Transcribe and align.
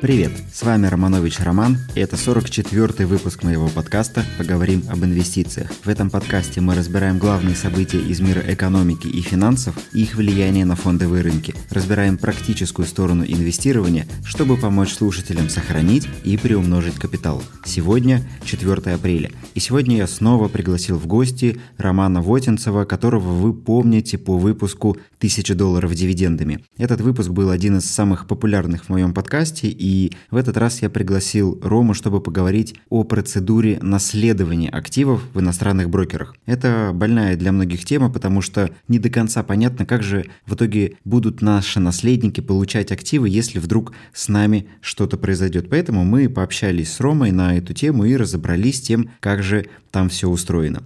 Привет, 0.00 0.32
с 0.50 0.62
вами 0.62 0.86
Романович 0.86 1.40
Роман, 1.40 1.76
и 1.94 2.00
это 2.00 2.16
44-й 2.16 3.04
выпуск 3.04 3.42
моего 3.42 3.68
подкаста 3.68 4.24
«Поговорим 4.38 4.82
об 4.88 5.04
инвестициях». 5.04 5.70
В 5.84 5.90
этом 5.90 6.08
подкасте 6.08 6.62
мы 6.62 6.74
разбираем 6.74 7.18
главные 7.18 7.54
события 7.54 8.00
из 8.00 8.18
мира 8.20 8.42
экономики 8.46 9.08
и 9.08 9.20
финансов 9.20 9.76
и 9.92 10.00
их 10.00 10.14
влияние 10.14 10.64
на 10.64 10.74
фондовые 10.74 11.22
рынки. 11.22 11.54
Разбираем 11.68 12.16
практическую 12.16 12.88
сторону 12.88 13.24
инвестирования, 13.26 14.06
чтобы 14.24 14.56
помочь 14.56 14.94
слушателям 14.94 15.50
сохранить 15.50 16.08
и 16.24 16.38
приумножить 16.38 16.94
капитал. 16.94 17.42
Сегодня 17.66 18.26
4 18.46 18.94
апреля, 18.94 19.30
и 19.54 19.60
сегодня 19.60 19.98
я 19.98 20.06
снова 20.06 20.48
пригласил 20.48 20.96
в 20.96 21.06
гости 21.06 21.60
Романа 21.76 22.22
Вотинцева, 22.22 22.86
которого 22.86 23.34
вы 23.34 23.52
помните 23.52 24.16
по 24.16 24.38
выпуску 24.38 24.96
«1000 25.20 25.54
долларов 25.56 25.94
дивидендами». 25.94 26.64
Этот 26.78 27.02
выпуск 27.02 27.28
был 27.28 27.50
один 27.50 27.76
из 27.76 27.84
самых 27.84 28.26
популярных 28.26 28.86
в 28.86 28.88
моем 28.88 29.12
подкасте, 29.12 29.68
и 29.68 29.89
и 29.90 30.12
в 30.30 30.36
этот 30.36 30.56
раз 30.56 30.82
я 30.82 30.88
пригласил 30.88 31.58
Рому, 31.64 31.94
чтобы 31.94 32.20
поговорить 32.20 32.76
о 32.90 33.02
процедуре 33.02 33.80
наследования 33.82 34.68
активов 34.68 35.20
в 35.34 35.40
иностранных 35.40 35.90
брокерах. 35.90 36.36
Это 36.46 36.92
больная 36.94 37.36
для 37.36 37.50
многих 37.50 37.84
тема, 37.84 38.08
потому 38.08 38.40
что 38.40 38.70
не 38.86 39.00
до 39.00 39.10
конца 39.10 39.42
понятно, 39.42 39.84
как 39.86 40.04
же 40.04 40.26
в 40.46 40.54
итоге 40.54 40.92
будут 41.04 41.42
наши 41.42 41.80
наследники 41.80 42.40
получать 42.40 42.92
активы, 42.92 43.28
если 43.28 43.58
вдруг 43.58 43.92
с 44.14 44.28
нами 44.28 44.68
что-то 44.80 45.16
произойдет. 45.18 45.68
Поэтому 45.68 46.04
мы 46.04 46.28
пообщались 46.28 46.92
с 46.92 47.00
Ромой 47.00 47.32
на 47.32 47.58
эту 47.58 47.74
тему 47.74 48.04
и 48.04 48.14
разобрались 48.14 48.78
с 48.78 48.82
тем, 48.82 49.10
как 49.18 49.42
же 49.42 49.66
там 49.90 50.08
все 50.08 50.28
устроено. 50.28 50.84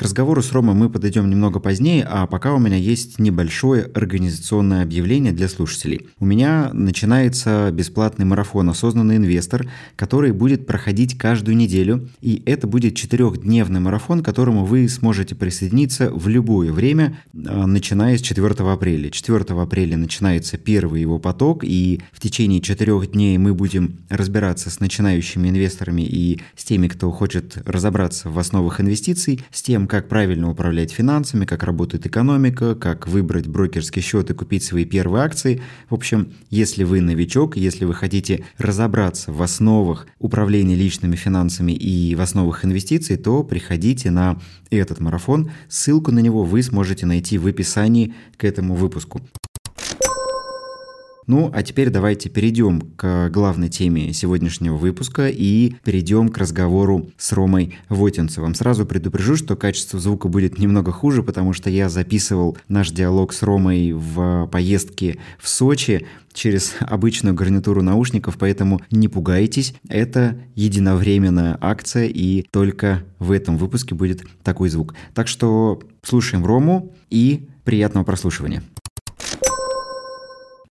К 0.00 0.04
разговору 0.04 0.40
с 0.40 0.50
Ромой 0.52 0.74
мы 0.74 0.88
подойдем 0.88 1.28
немного 1.28 1.60
позднее, 1.60 2.06
а 2.08 2.26
пока 2.26 2.54
у 2.54 2.58
меня 2.58 2.76
есть 2.76 3.18
небольшое 3.18 3.82
организационное 3.82 4.82
объявление 4.82 5.30
для 5.30 5.46
слушателей. 5.46 6.08
У 6.18 6.24
меня 6.24 6.70
начинается 6.72 7.70
бесплатный 7.70 8.24
марафон 8.24 8.70
«Осознанный 8.70 9.16
инвестор», 9.16 9.68
который 9.96 10.32
будет 10.32 10.66
проходить 10.66 11.18
каждую 11.18 11.54
неделю, 11.54 12.08
и 12.22 12.42
это 12.46 12.66
будет 12.66 12.94
четырехдневный 12.94 13.80
марафон, 13.80 14.22
к 14.22 14.24
которому 14.24 14.64
вы 14.64 14.88
сможете 14.88 15.34
присоединиться 15.34 16.08
в 16.10 16.28
любое 16.28 16.72
время, 16.72 17.18
а, 17.34 17.66
начиная 17.66 18.16
с 18.16 18.22
4 18.22 18.72
апреля. 18.72 19.10
4 19.10 19.60
апреля 19.60 19.98
начинается 19.98 20.56
первый 20.56 21.02
его 21.02 21.18
поток, 21.18 21.62
и 21.62 22.00
в 22.12 22.20
течение 22.20 22.62
четырех 22.62 23.10
дней 23.10 23.36
мы 23.36 23.52
будем 23.52 23.98
разбираться 24.08 24.70
с 24.70 24.80
начинающими 24.80 25.50
инвесторами 25.50 26.00
и 26.00 26.40
с 26.56 26.64
теми, 26.64 26.88
кто 26.88 27.10
хочет 27.10 27.58
разобраться 27.66 28.30
в 28.30 28.38
основах 28.38 28.80
инвестиций, 28.80 29.44
с 29.52 29.60
тем, 29.60 29.89
как 29.90 30.08
правильно 30.08 30.48
управлять 30.48 30.92
финансами, 30.92 31.44
как 31.44 31.64
работает 31.64 32.06
экономика, 32.06 32.76
как 32.76 33.08
выбрать 33.08 33.48
брокерский 33.48 34.00
счет 34.00 34.30
и 34.30 34.34
купить 34.34 34.62
свои 34.62 34.84
первые 34.84 35.24
акции. 35.24 35.60
В 35.88 35.94
общем, 35.94 36.32
если 36.48 36.84
вы 36.84 37.00
новичок, 37.00 37.56
если 37.56 37.84
вы 37.84 37.92
хотите 37.92 38.44
разобраться 38.56 39.32
в 39.32 39.42
основах 39.42 40.06
управления 40.20 40.76
личными 40.76 41.16
финансами 41.16 41.72
и 41.72 42.14
в 42.14 42.20
основах 42.20 42.64
инвестиций, 42.64 43.16
то 43.16 43.42
приходите 43.42 44.12
на 44.12 44.38
этот 44.70 45.00
марафон. 45.00 45.50
Ссылку 45.68 46.12
на 46.12 46.20
него 46.20 46.44
вы 46.44 46.62
сможете 46.62 47.04
найти 47.04 47.36
в 47.36 47.48
описании 47.48 48.14
к 48.36 48.44
этому 48.44 48.76
выпуску. 48.76 49.20
Ну, 51.30 51.48
а 51.54 51.62
теперь 51.62 51.90
давайте 51.90 52.28
перейдем 52.28 52.80
к 52.96 53.28
главной 53.28 53.68
теме 53.68 54.12
сегодняшнего 54.12 54.74
выпуска 54.74 55.28
и 55.28 55.74
перейдем 55.84 56.28
к 56.28 56.36
разговору 56.38 57.08
с 57.16 57.32
Ромой 57.32 57.78
Вотинцевым. 57.88 58.56
Сразу 58.56 58.84
предупрежу, 58.84 59.36
что 59.36 59.54
качество 59.54 60.00
звука 60.00 60.26
будет 60.26 60.58
немного 60.58 60.90
хуже, 60.90 61.22
потому 61.22 61.52
что 61.52 61.70
я 61.70 61.88
записывал 61.88 62.58
наш 62.66 62.90
диалог 62.90 63.32
с 63.32 63.44
Ромой 63.44 63.92
в 63.92 64.48
поездке 64.50 65.18
в 65.38 65.48
Сочи 65.48 66.04
через 66.32 66.74
обычную 66.80 67.36
гарнитуру 67.36 67.80
наушников, 67.80 68.36
поэтому 68.36 68.80
не 68.90 69.06
пугайтесь, 69.06 69.74
это 69.88 70.36
единовременная 70.56 71.56
акция 71.60 72.06
и 72.08 72.44
только 72.50 73.04
в 73.20 73.30
этом 73.30 73.56
выпуске 73.56 73.94
будет 73.94 74.24
такой 74.42 74.68
звук. 74.68 74.96
Так 75.14 75.28
что 75.28 75.80
слушаем 76.02 76.44
Рому 76.44 76.92
и 77.08 77.46
приятного 77.62 78.02
прослушивания. 78.02 78.64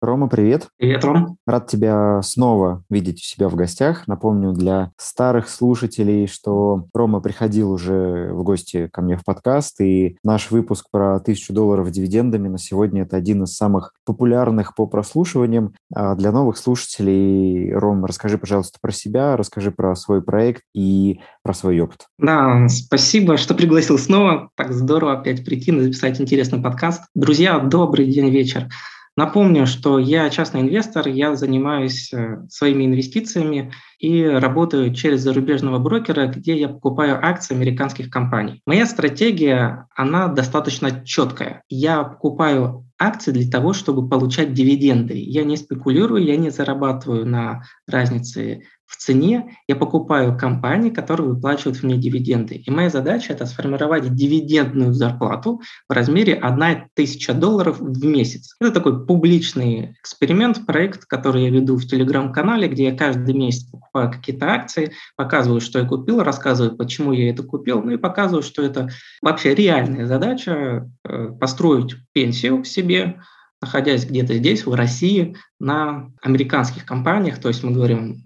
Рома, 0.01 0.29
привет. 0.29 0.69
Привет, 0.77 1.03
Ром. 1.03 1.35
Рад 1.45 1.67
тебя 1.67 2.21
снова 2.21 2.83
видеть 2.89 3.17
у 3.17 3.23
себя 3.23 3.49
в 3.49 3.55
гостях. 3.55 4.07
Напомню 4.07 4.53
для 4.53 4.91
старых 4.95 5.49
слушателей, 5.49 6.25
что 6.25 6.85
Рома 6.93 7.19
приходил 7.19 7.69
уже 7.69 8.31
в 8.31 8.43
гости 8.43 8.87
ко 8.87 9.01
мне 9.01 9.17
в 9.17 9.25
подкаст, 9.25 9.81
и 9.81 10.15
наш 10.23 10.51
выпуск 10.51 10.85
про 10.89 11.19
тысячу 11.19 11.51
долларов 11.51 11.91
дивидендами 11.91 12.47
на 12.47 12.57
сегодня 12.57 13.01
это 13.01 13.17
один 13.17 13.43
из 13.43 13.55
самых 13.55 13.91
популярных 14.05 14.73
по 14.73 14.87
прослушиваниям. 14.87 15.73
А 15.93 16.15
для 16.15 16.31
новых 16.31 16.57
слушателей, 16.57 17.73
Ром, 17.73 18.05
расскажи, 18.05 18.37
пожалуйста, 18.37 18.79
про 18.81 18.93
себя, 18.93 19.35
расскажи 19.35 19.71
про 19.71 19.95
свой 19.95 20.21
проект 20.21 20.63
и 20.73 21.19
про 21.43 21.53
свой 21.53 21.77
опыт. 21.81 22.05
Да, 22.17 22.69
спасибо, 22.69 23.35
что 23.35 23.53
пригласил 23.53 23.97
снова. 23.97 24.49
Так 24.55 24.71
здорово 24.71 25.19
опять 25.19 25.43
прийти 25.43 25.77
записать 25.77 26.21
интересный 26.21 26.61
подкаст. 26.61 27.03
Друзья, 27.15 27.59
добрый 27.59 28.05
день, 28.05 28.29
вечер. 28.29 28.69
Напомню, 29.19 29.67
что 29.67 29.99
я 29.99 30.29
частный 30.29 30.61
инвестор, 30.61 31.09
я 31.09 31.35
занимаюсь 31.35 32.13
э, 32.13 32.37
своими 32.47 32.85
инвестициями 32.85 33.73
и 33.99 34.23
работаю 34.23 34.93
через 34.93 35.19
зарубежного 35.19 35.77
брокера, 35.77 36.27
где 36.27 36.57
я 36.57 36.69
покупаю 36.69 37.19
акции 37.21 37.53
американских 37.53 38.09
компаний. 38.09 38.61
Моя 38.65 38.85
стратегия, 38.85 39.89
она 39.93 40.29
достаточно 40.29 41.03
четкая. 41.03 41.63
Я 41.67 42.03
покупаю 42.03 42.85
акции 42.97 43.31
для 43.31 43.51
того, 43.51 43.73
чтобы 43.73 44.07
получать 44.07 44.53
дивиденды. 44.53 45.15
Я 45.17 45.43
не 45.43 45.57
спекулирую, 45.57 46.23
я 46.23 46.37
не 46.37 46.49
зарабатываю 46.49 47.25
на 47.25 47.63
разнице 47.87 48.61
в 48.89 48.97
цене, 48.97 49.55
я 49.67 49.75
покупаю 49.75 50.35
компании, 50.35 50.89
которые 50.89 51.29
выплачивают 51.29 51.83
мне 51.83 51.95
дивиденды. 51.95 52.55
И 52.55 52.71
моя 52.71 52.89
задача– 52.89 53.33
это 53.33 53.45
сформировать 53.45 54.15
дивидендную 54.15 54.93
зарплату 54.93 55.61
в 55.87 55.93
размере 55.93 56.33
1000 56.33 57.33
долларов 57.35 57.79
в 57.79 58.03
месяц. 58.03 58.55
Это 58.59 58.71
такой 58.71 59.05
публичный 59.05 59.95
эксперимент, 60.01 60.65
проект, 60.65 61.05
который 61.05 61.43
я 61.43 61.49
веду 61.51 61.77
в 61.77 61.85
телеграм-канале, 61.85 62.67
где 62.67 62.85
я 62.85 62.97
каждый 62.97 63.35
месяц 63.35 63.65
покупаю 63.69 64.11
какие-то 64.11 64.47
акции, 64.47 64.91
показываю, 65.15 65.61
что 65.61 65.77
я 65.77 65.85
купил, 65.85 66.23
рассказываю, 66.23 66.75
почему 66.75 67.13
я 67.13 67.29
это 67.29 67.43
купил, 67.43 67.83
ну 67.83 67.91
и 67.91 67.97
показываю, 67.97 68.41
что 68.41 68.63
это 68.63 68.89
вообще 69.21 69.53
реальная 69.53 70.07
задача 70.07 70.89
э,– 71.07 71.27
построить 71.39 71.95
пенсию 72.11 72.63
себе, 72.63 73.21
находясь 73.61 74.07
где-то 74.07 74.33
здесь, 74.33 74.65
в 74.65 74.73
России, 74.73 75.35
на 75.59 76.11
американских 76.23 76.85
компаниях, 76.85 77.39
то 77.39 77.49
есть 77.49 77.63
мы 77.63 77.71
говорим 77.71 78.23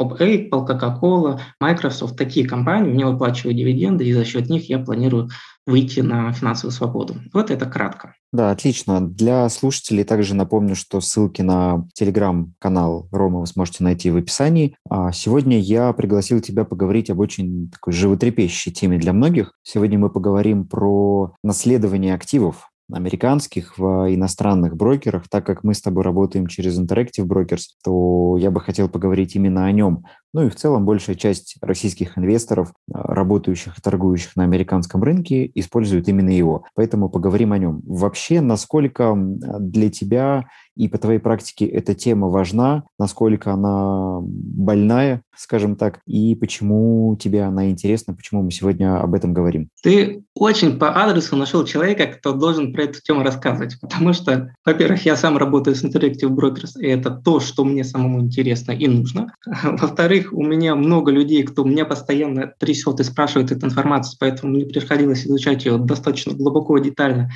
Apple, 0.00 0.50
Coca-Cola, 0.50 1.40
Microsoft, 1.60 2.16
такие 2.16 2.46
компании 2.46 2.92
мне 2.92 3.06
выплачивают 3.06 3.56
дивиденды, 3.56 4.04
и 4.04 4.12
за 4.12 4.24
счет 4.24 4.48
них 4.48 4.68
я 4.68 4.78
планирую 4.78 5.30
выйти 5.66 6.00
на 6.00 6.30
финансовую 6.32 6.72
свободу. 6.72 7.16
Вот 7.32 7.50
это 7.50 7.66
кратко. 7.66 8.14
Да, 8.32 8.50
отлично. 8.50 9.00
Для 9.00 9.48
слушателей 9.48 10.04
также 10.04 10.34
напомню, 10.34 10.74
что 10.74 11.00
ссылки 11.00 11.40
на 11.40 11.86
телеграм-канал 11.94 13.08
Рома 13.12 13.40
вы 13.40 13.46
сможете 13.46 13.84
найти 13.84 14.10
в 14.10 14.16
описании. 14.16 14.76
А 14.90 15.12
сегодня 15.12 15.58
я 15.58 15.92
пригласил 15.92 16.40
тебя 16.40 16.64
поговорить 16.64 17.10
об 17.10 17.20
очень 17.20 17.70
такой 17.70 17.92
животрепещущей 17.92 18.72
теме 18.72 18.98
для 18.98 19.12
многих. 19.12 19.52
Сегодня 19.62 19.98
мы 19.98 20.10
поговорим 20.10 20.66
про 20.66 21.32
наследование 21.42 22.14
активов 22.14 22.68
американских 22.92 23.78
в 23.78 24.14
иностранных 24.14 24.76
брокерах, 24.76 25.28
так 25.28 25.46
как 25.46 25.64
мы 25.64 25.74
с 25.74 25.80
тобой 25.80 26.04
работаем 26.04 26.46
через 26.46 26.78
Interactive 26.78 27.26
Brokers, 27.26 27.68
то 27.82 28.36
я 28.38 28.50
бы 28.50 28.60
хотел 28.60 28.88
поговорить 28.88 29.36
именно 29.36 29.66
о 29.66 29.72
нем. 29.72 30.04
Ну 30.34 30.46
и 30.46 30.50
в 30.50 30.56
целом 30.56 30.84
большая 30.84 31.14
часть 31.14 31.56
российских 31.62 32.18
инвесторов, 32.18 32.72
а, 32.92 33.14
работающих 33.14 33.78
и 33.78 33.80
торгующих 33.80 34.34
на 34.34 34.42
американском 34.42 35.02
рынке, 35.02 35.50
используют 35.54 36.08
именно 36.08 36.30
его. 36.30 36.64
Поэтому 36.74 37.08
поговорим 37.08 37.52
о 37.52 37.58
нем. 37.58 37.80
Вообще, 37.86 38.40
насколько 38.40 39.14
для 39.16 39.90
тебя 39.90 40.44
и 40.76 40.88
по 40.88 40.98
твоей 40.98 41.20
практике 41.20 41.66
эта 41.66 41.94
тема 41.94 42.28
важна, 42.28 42.84
насколько 42.98 43.52
она 43.52 44.18
больная, 44.20 45.22
скажем 45.36 45.76
так, 45.76 46.00
и 46.06 46.34
почему 46.34 47.16
тебе 47.16 47.42
она 47.42 47.70
интересна, 47.70 48.14
почему 48.14 48.42
мы 48.42 48.50
сегодня 48.50 49.00
об 49.00 49.14
этом 49.14 49.32
говорим? 49.32 49.68
Ты 49.82 50.24
очень 50.34 50.78
по 50.78 51.00
адресу 51.00 51.36
нашел 51.36 51.64
человека, 51.64 52.06
кто 52.06 52.32
должен 52.32 52.72
про 52.72 52.84
эту 52.84 53.00
тему 53.00 53.22
рассказывать, 53.22 53.78
потому 53.80 54.12
что, 54.12 54.54
во-первых, 54.64 55.04
я 55.04 55.16
сам 55.16 55.36
работаю 55.36 55.76
с 55.76 55.84
Interactive 55.84 56.28
Brokers, 56.28 56.80
и 56.80 56.86
это 56.86 57.10
то, 57.10 57.40
что 57.40 57.64
мне 57.64 57.84
самому 57.84 58.20
интересно 58.20 58.72
и 58.72 58.88
нужно. 58.88 59.32
Во-вторых, 59.62 60.23
у 60.32 60.42
меня 60.42 60.74
много 60.74 61.10
людей, 61.10 61.42
кто 61.42 61.64
меня 61.64 61.84
постоянно 61.84 62.52
трясет 62.58 63.00
и 63.00 63.04
спрашивает 63.04 63.52
эту 63.52 63.66
информацию, 63.66 64.16
поэтому 64.20 64.52
мне 64.52 64.66
приходилось 64.66 65.26
изучать 65.26 65.64
ее 65.64 65.78
достаточно 65.78 66.34
глубоко 66.34 66.78
и 66.78 66.82
детально 66.82 67.30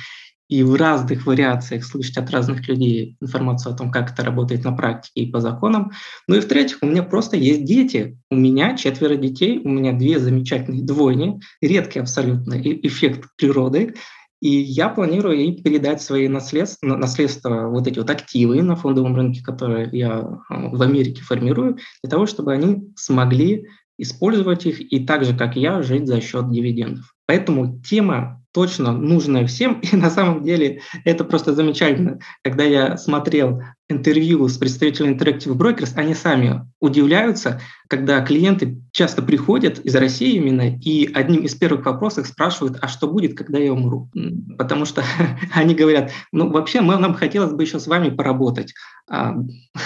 и 0.49 0.63
в 0.63 0.75
разных 0.75 1.27
вариациях 1.27 1.85
слышать 1.85 2.17
от 2.17 2.31
разных 2.31 2.67
людей 2.67 3.15
информацию 3.21 3.71
о 3.71 3.77
том, 3.77 3.91
как 3.91 4.11
это 4.11 4.23
работает 4.23 4.63
на 4.63 4.71
практике 4.71 5.21
и 5.21 5.31
по 5.31 5.39
законам. 5.39 5.91
Ну 6.27 6.35
и 6.35 6.39
в-третьих, 6.39 6.79
у 6.81 6.87
меня 6.87 7.03
просто 7.03 7.37
есть 7.37 7.63
дети. 7.65 8.17
У 8.31 8.35
меня 8.35 8.75
четверо 8.75 9.15
детей, 9.15 9.61
у 9.63 9.69
меня 9.69 9.93
две 9.93 10.17
замечательные 10.19 10.83
двойни, 10.83 11.39
редкий 11.61 11.99
абсолютно 11.99 12.55
эффект 12.59 13.29
природы. 13.37 13.93
И 14.41 14.49
я 14.49 14.89
планирую 14.89 15.37
ей 15.37 15.61
передать 15.61 16.01
свои 16.01 16.27
наследства, 16.27 16.87
наследство, 16.87 17.67
вот 17.67 17.87
эти 17.87 17.99
вот 17.99 18.09
активы 18.09 18.61
на 18.61 18.75
фондовом 18.75 19.15
рынке, 19.15 19.43
которые 19.43 19.89
я 19.91 20.41
а, 20.49 20.69
в 20.69 20.81
Америке 20.81 21.21
формирую, 21.21 21.77
для 22.03 22.09
того, 22.09 22.25
чтобы 22.25 22.53
они 22.53 22.91
смогли 22.95 23.67
использовать 23.97 24.65
их 24.65 24.79
и 24.93 25.05
так 25.05 25.25
же, 25.25 25.35
как 25.35 25.57
я, 25.57 25.81
жить 25.81 26.07
за 26.07 26.21
счет 26.21 26.49
дивидендов. 26.49 27.13
Поэтому 27.25 27.81
тема 27.81 28.41
точно 28.59 28.91
нужная 28.91 29.47
всем, 29.47 29.79
и 29.91 29.95
на 29.95 30.09
самом 30.09 30.43
деле 30.43 30.81
это 31.05 31.23
просто 31.23 31.55
замечательно. 31.55 32.19
Когда 32.43 32.65
я 32.65 32.97
смотрел 32.97 33.61
интервью 33.87 34.49
с 34.49 34.57
представителями 34.57 35.15
Interactive 35.15 35.55
Brokers, 35.55 35.93
они 35.95 36.13
сами 36.13 36.67
удивляются, 36.81 37.61
когда 37.87 38.19
клиенты 38.19 38.81
часто 38.91 39.21
приходят 39.21 39.79
из 39.79 39.95
России 39.95 40.35
именно, 40.35 40.75
и 40.77 41.09
одним 41.13 41.43
из 41.43 41.55
первых 41.55 41.85
вопросов 41.85 42.27
спрашивают, 42.27 42.79
а 42.81 42.89
что 42.89 43.07
будет, 43.07 43.37
когда 43.37 43.59
я 43.59 43.71
умру? 43.71 44.11
Потому 44.57 44.83
что 44.83 45.05
они 45.53 45.73
говорят, 45.73 46.11
ну 46.33 46.49
вообще 46.49 46.81
мы, 46.81 46.97
нам 46.97 47.13
хотелось 47.13 47.53
бы 47.53 47.63
еще 47.63 47.79
с 47.79 47.87
вами 47.87 48.09
поработать. 48.09 48.73
А, 49.09 49.35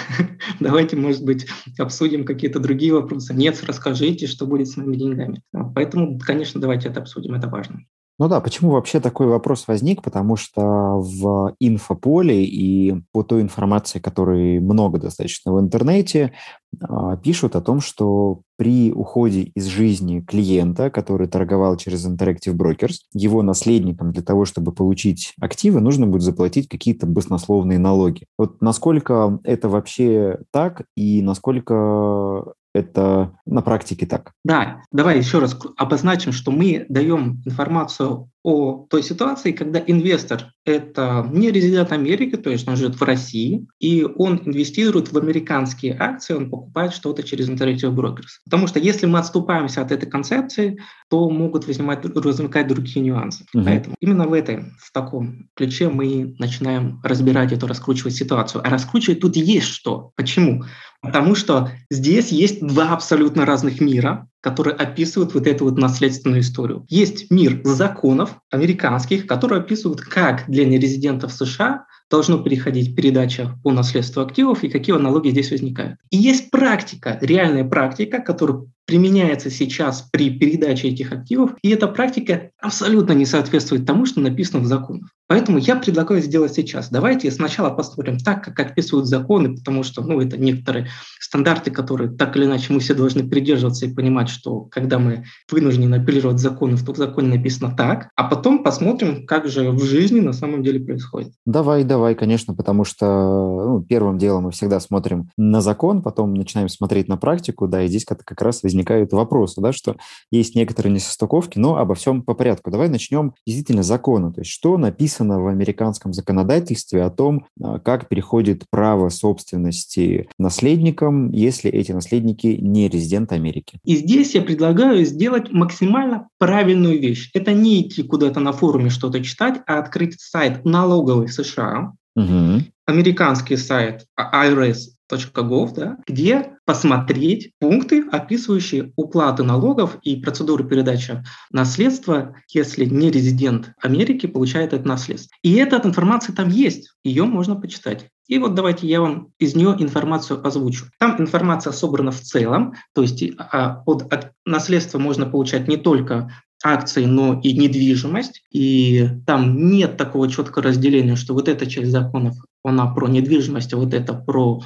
давайте, 0.59 0.95
может 0.95 1.23
быть, 1.23 1.45
обсудим 1.77 2.25
какие-то 2.25 2.59
другие 2.59 2.91
вопросы. 2.91 3.35
Нет, 3.35 3.63
расскажите, 3.67 4.25
что 4.25 4.47
будет 4.47 4.67
с 4.67 4.77
моими 4.77 4.95
деньгами. 4.95 5.43
Поэтому, 5.75 6.17
конечно, 6.17 6.59
давайте 6.59 6.89
это 6.89 7.01
обсудим, 7.01 7.35
это 7.35 7.47
важно. 7.47 7.83
Ну 8.19 8.27
да, 8.27 8.39
почему 8.41 8.71
вообще 8.71 8.99
такой 8.99 9.25
вопрос 9.25 9.67
возник? 9.67 10.03
Потому 10.03 10.35
что 10.35 10.61
в 10.61 11.55
инфополе 11.59 12.45
и 12.45 13.01
по 13.11 13.23
той 13.23 13.41
информации, 13.41 13.99
которой 13.99 14.59
много 14.59 14.99
достаточно 14.99 15.51
в 15.51 15.59
интернете, 15.59 16.31
а, 16.79 17.17
пишут 17.17 17.55
о 17.55 17.61
том, 17.61 17.81
что 17.81 18.41
при 18.55 18.91
уходе 18.91 19.51
из 19.55 19.65
жизни 19.65 20.21
клиента, 20.21 20.91
который 20.91 21.27
торговал 21.27 21.75
через 21.75 22.07
Interactive 22.07 22.55
Brokers, 22.55 22.97
его 23.13 23.41
наследникам 23.41 24.11
для 24.11 24.21
того, 24.21 24.45
чтобы 24.45 24.73
получить 24.73 25.33
активы, 25.41 25.81
нужно 25.81 26.05
будет 26.05 26.21
заплатить 26.21 26.67
какие-то 26.67 27.07
баснословные 27.07 27.79
налоги. 27.79 28.25
Вот 28.37 28.61
насколько 28.61 29.39
это 29.43 29.69
вообще 29.69 30.39
так 30.51 30.83
и 30.95 31.23
насколько 31.23 32.53
это 32.73 33.37
на 33.45 33.61
практике 33.61 34.05
так. 34.05 34.31
Да, 34.43 34.81
давай 34.91 35.17
еще 35.17 35.39
раз 35.39 35.57
обозначим, 35.77 36.31
что 36.31 36.51
мы 36.51 36.85
даем 36.89 37.41
информацию 37.45 38.29
о 38.43 38.85
той 38.89 39.03
ситуации, 39.03 39.53
когда 39.53 39.81
инвестор– 39.85 40.51
это 40.65 41.25
не 41.31 41.49
резидент 41.49 41.93
Америки, 41.93 42.35
то 42.35 42.49
есть 42.49 42.67
он 42.67 42.75
живет 42.75 42.99
в 42.99 43.03
России, 43.03 43.65
и 43.79 44.03
он 44.03 44.41
инвестирует 44.43 45.13
в 45.13 45.17
американские 45.17 45.95
акции, 45.97 46.33
он 46.33 46.49
покупает 46.49 46.93
что-то 46.93 47.23
через 47.23 47.49
Interactive 47.49 47.95
Brokers. 47.95 48.41
Потому 48.43 48.67
что 48.67 48.79
если 48.79 49.05
мы 49.05 49.19
отступаемся 49.19 49.81
от 49.81 49.93
этой 49.93 50.09
концепции, 50.09 50.77
то 51.09 51.29
могут 51.29 51.67
возникать, 51.67 52.03
возникать 52.13 52.67
другие 52.67 52.99
нюансы. 52.99 53.45
Угу. 53.53 53.63
Поэтому 53.63 53.95
именно 54.01 54.27
в 54.27 54.33
этой, 54.33 54.65
в 54.77 54.91
таком 54.91 55.47
ключе 55.55 55.87
мы 55.87 56.35
начинаем 56.37 56.99
разбирать 57.03 57.53
эту, 57.53 57.67
раскручивать 57.67 58.15
ситуацию. 58.15 58.61
А 58.65 58.69
раскручивать 58.69 59.21
тут 59.21 59.37
есть 59.37 59.67
что. 59.67 60.11
Почему? 60.17 60.63
Потому 61.03 61.35
что 61.35 61.69
здесь 61.91 62.29
есть 62.29 62.65
два 62.65 62.93
абсолютно 62.93 63.45
разных 63.45 63.81
мира, 63.81 64.29
которые 64.39 64.73
описывают 64.73 65.33
вот 65.33 65.47
эту 65.47 65.65
вот 65.65 65.77
наследственную 65.77 66.41
историю. 66.41 66.85
Есть 66.89 67.29
мир 67.29 67.59
законов 67.65 68.39
американских, 68.49 69.27
которые 69.27 69.59
описывают, 69.59 69.99
как 69.99 70.45
для 70.47 70.65
нерезидентов 70.65 71.33
США 71.33 71.85
должно 72.09 72.37
переходить 72.37 72.95
передача 72.95 73.59
по 73.63 73.71
наследству 73.71 74.21
активов 74.21 74.63
и 74.63 74.69
какие 74.69 74.95
налоги 74.95 75.29
здесь 75.29 75.51
возникают. 75.51 75.97
И 76.09 76.17
есть 76.17 76.51
практика, 76.51 77.17
реальная 77.21 77.65
практика, 77.65 78.19
которая 78.19 78.65
применяется 78.85 79.49
сейчас 79.49 80.07
при 80.11 80.29
передаче 80.29 80.89
этих 80.89 81.11
активов, 81.11 81.55
и 81.61 81.69
эта 81.69 81.87
практика 81.87 82.51
абсолютно 82.59 83.13
не 83.13 83.25
соответствует 83.25 83.85
тому, 83.85 84.05
что 84.05 84.19
написано 84.19 84.59
в 84.59 84.65
законах. 84.65 85.09
Поэтому 85.27 85.57
я 85.57 85.75
предлагаю 85.77 86.21
сделать 86.21 86.53
сейчас. 86.53 86.89
Давайте 86.89 87.31
сначала 87.31 87.69
посмотрим 87.69 88.19
так, 88.19 88.43
как 88.43 88.59
описывают 88.59 89.07
законы, 89.07 89.55
потому 89.55 89.83
что 89.83 90.03
ну, 90.03 90.19
это 90.19 90.37
некоторые 90.37 90.89
стандарты, 91.19 91.71
которые 91.71 92.11
так 92.11 92.35
или 92.35 92.45
иначе 92.45 92.73
мы 92.73 92.81
все 92.81 92.93
должны 92.93 93.27
придерживаться 93.27 93.85
и 93.85 93.93
понимать, 93.93 94.29
что 94.29 94.61
когда 94.69 94.99
мы 94.99 95.23
вынуждены 95.49 95.95
апеллировать 95.95 96.39
законы, 96.39 96.77
то 96.77 96.93
в 96.93 96.97
законе 96.97 97.37
написано 97.37 97.73
так, 97.75 98.09
а 98.15 98.25
потом 98.25 98.63
посмотрим, 98.63 99.25
как 99.25 99.47
же 99.47 99.71
в 99.71 99.83
жизни 99.83 100.19
на 100.19 100.33
самом 100.33 100.61
деле 100.61 100.81
происходит. 100.81 101.33
Давай, 101.45 101.83
давай, 101.83 102.15
конечно, 102.15 102.53
потому 102.53 102.83
что 102.83 103.05
ну, 103.05 103.81
первым 103.81 104.17
делом 104.17 104.43
мы 104.43 104.51
всегда 104.51 104.79
смотрим 104.79 105.29
на 105.37 105.61
закон, 105.61 106.01
потом 106.01 106.33
начинаем 106.33 106.69
смотреть 106.69 107.07
на 107.07 107.17
практику, 107.17 107.67
да, 107.67 107.83
и 107.83 107.87
здесь 107.87 108.05
как, 108.05 108.41
раз 108.41 108.63
возникают 108.73 109.13
вопросы, 109.13 109.61
да, 109.61 109.71
что 109.71 109.95
есть 110.31 110.55
некоторые 110.55 110.91
несостыковки, 110.93 111.59
но 111.59 111.77
обо 111.77 111.95
всем 111.95 112.23
по 112.23 112.33
порядку. 112.33 112.71
Давай 112.71 112.89
начнем 112.89 113.33
действительно 113.45 113.83
с 113.83 113.87
закона, 113.87 114.33
то 114.33 114.41
есть 114.41 114.51
что 114.51 114.77
написано 114.77 115.39
в 115.39 115.47
американском 115.47 116.13
законодательстве 116.13 117.03
о 117.03 117.09
том, 117.09 117.45
а, 117.61 117.79
как 117.79 118.09
переходит 118.09 118.63
право 118.69 119.09
собственности 119.09 120.27
наследникам, 120.39 121.31
если 121.31 121.69
эти 121.69 121.91
наследники 121.91 122.47
не 122.59 122.89
резиденты 122.89 123.35
Америки. 123.35 123.79
И 123.85 123.95
здесь 123.95 124.33
я 124.33 124.41
предлагаю 124.41 125.05
сделать 125.05 125.51
максимально 125.51 126.27
правильную 126.39 126.99
вещь. 126.99 127.29
Это 127.33 127.53
не 127.53 127.81
идти 127.81 128.03
куда-то 128.03 128.39
на 128.39 128.51
форуме 128.51 128.89
что-то 128.89 129.23
читать, 129.23 129.61
а 129.67 129.77
открыть 129.77 130.19
сайт 130.19 130.65
налоговый 130.65 131.27
США, 131.27 131.93
угу. 132.15 132.63
американский 132.87 133.57
сайт 133.57 134.05
IRS 134.19 134.92
gov, 135.17 135.73
да, 135.75 135.97
где 136.07 136.57
посмотреть 136.65 137.51
пункты, 137.59 138.05
описывающие 138.11 138.93
уплаты 138.95 139.43
налогов 139.43 139.97
и 140.01 140.15
процедуры 140.17 140.63
передачи 140.63 141.23
наследства, 141.51 142.35
если 142.49 142.85
не 142.85 143.11
резидент 143.11 143.73
Америки 143.81 144.27
получает 144.27 144.73
это 144.73 144.87
наследство. 144.87 145.35
И 145.43 145.53
эта 145.53 145.81
информация 145.83 146.35
там 146.35 146.49
есть, 146.49 146.91
ее 147.03 147.25
можно 147.25 147.55
почитать. 147.55 148.09
И 148.27 148.39
вот 148.39 148.55
давайте 148.55 148.87
я 148.87 149.01
вам 149.01 149.29
из 149.37 149.53
нее 149.53 149.75
информацию 149.77 150.45
озвучу. 150.45 150.85
Там 150.97 151.19
информация 151.19 151.73
собрана 151.73 152.11
в 152.11 152.21
целом, 152.21 152.73
то 152.93 153.01
есть 153.01 153.23
а, 153.37 153.83
от, 153.85 154.13
от 154.13 154.31
наследства 154.45 154.97
можно 154.97 155.25
получать 155.25 155.67
не 155.67 155.75
только 155.75 156.31
акции, 156.63 157.05
но 157.05 157.39
и 157.43 157.53
недвижимость. 157.53 158.41
И 158.49 159.07
там 159.27 159.69
нет 159.69 159.97
такого 159.97 160.29
четкого 160.29 160.63
разделения, 160.63 161.15
что 161.15 161.33
вот 161.33 161.49
эта 161.49 161.65
часть 161.65 161.91
законов, 161.91 162.35
она 162.63 162.87
про 162.87 163.07
недвижимость, 163.07 163.73
а 163.73 163.77
вот 163.77 163.93
это 163.93 164.13
про 164.13 164.61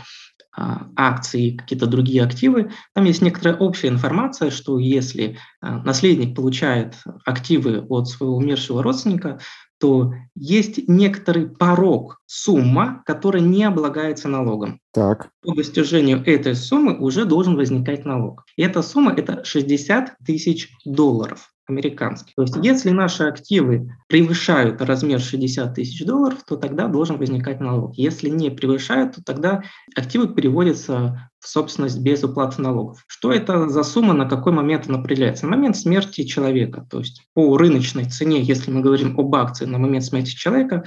а, 0.59 0.87
акции, 0.95 1.55
какие-то 1.55 1.85
другие 1.85 2.23
активы, 2.23 2.71
там 2.95 3.05
есть 3.05 3.21
некоторая 3.21 3.57
общая 3.57 3.89
информация, 3.89 4.49
что 4.49 4.79
если 4.79 5.37
а, 5.61 5.83
наследник 5.83 6.35
получает 6.35 6.95
активы 7.25 7.85
от 7.89 8.07
своего 8.07 8.37
умершего 8.37 8.81
родственника, 8.81 9.39
то 9.79 10.13
есть 10.33 10.87
некоторый 10.87 11.47
порог, 11.47 12.19
сумма, 12.25 13.03
которая 13.05 13.43
не 13.43 13.65
облагается 13.65 14.27
налогом. 14.27 14.79
Так. 14.91 15.29
По 15.43 15.53
достижению 15.53 16.23
этой 16.25 16.55
суммы 16.55 16.97
уже 16.97 17.25
должен 17.25 17.55
возникать 17.55 18.03
налог. 18.03 18.43
И 18.55 18.63
эта 18.63 18.81
сумма– 18.81 19.13
это 19.15 19.43
60 19.43 20.17
тысяч 20.25 20.69
долларов 20.85 21.51
американских. 21.67 22.33
То 22.35 22.43
есть 22.43 22.55
если 22.61 22.89
наши 22.91 23.23
активы 23.23 23.93
превышают 24.07 24.81
размер 24.81 25.19
60 25.19 25.75
тысяч 25.75 26.05
долларов, 26.05 26.39
то 26.47 26.55
тогда 26.55 26.87
должен 26.87 27.17
возникать 27.17 27.59
налог. 27.59 27.95
Если 27.95 28.29
не 28.29 28.49
превышают, 28.49 29.15
то 29.15 29.23
тогда 29.23 29.63
активы 29.95 30.33
переводятся 30.33 31.29
в 31.39 31.47
собственность 31.47 31.99
без 31.99 32.23
уплаты 32.23 32.61
налогов. 32.61 33.03
Что 33.07 33.31
это 33.31 33.69
за 33.69 33.83
сумма, 33.83 34.13
на 34.13 34.27
какой 34.27 34.53
момент 34.53 34.87
она 34.87 34.99
определяется? 34.99 35.45
На 35.45 35.55
момент 35.55 35.77
смерти 35.77 36.23
человека. 36.23 36.87
То 36.89 36.99
есть 36.99 37.23
по 37.33 37.57
рыночной 37.57 38.05
цене, 38.05 38.41
если 38.41 38.71
мы 38.71 38.81
говорим 38.81 39.19
об 39.19 39.35
акции 39.35 39.65
на 39.65 39.77
момент 39.77 40.05
смерти 40.05 40.35
человека, 40.35 40.85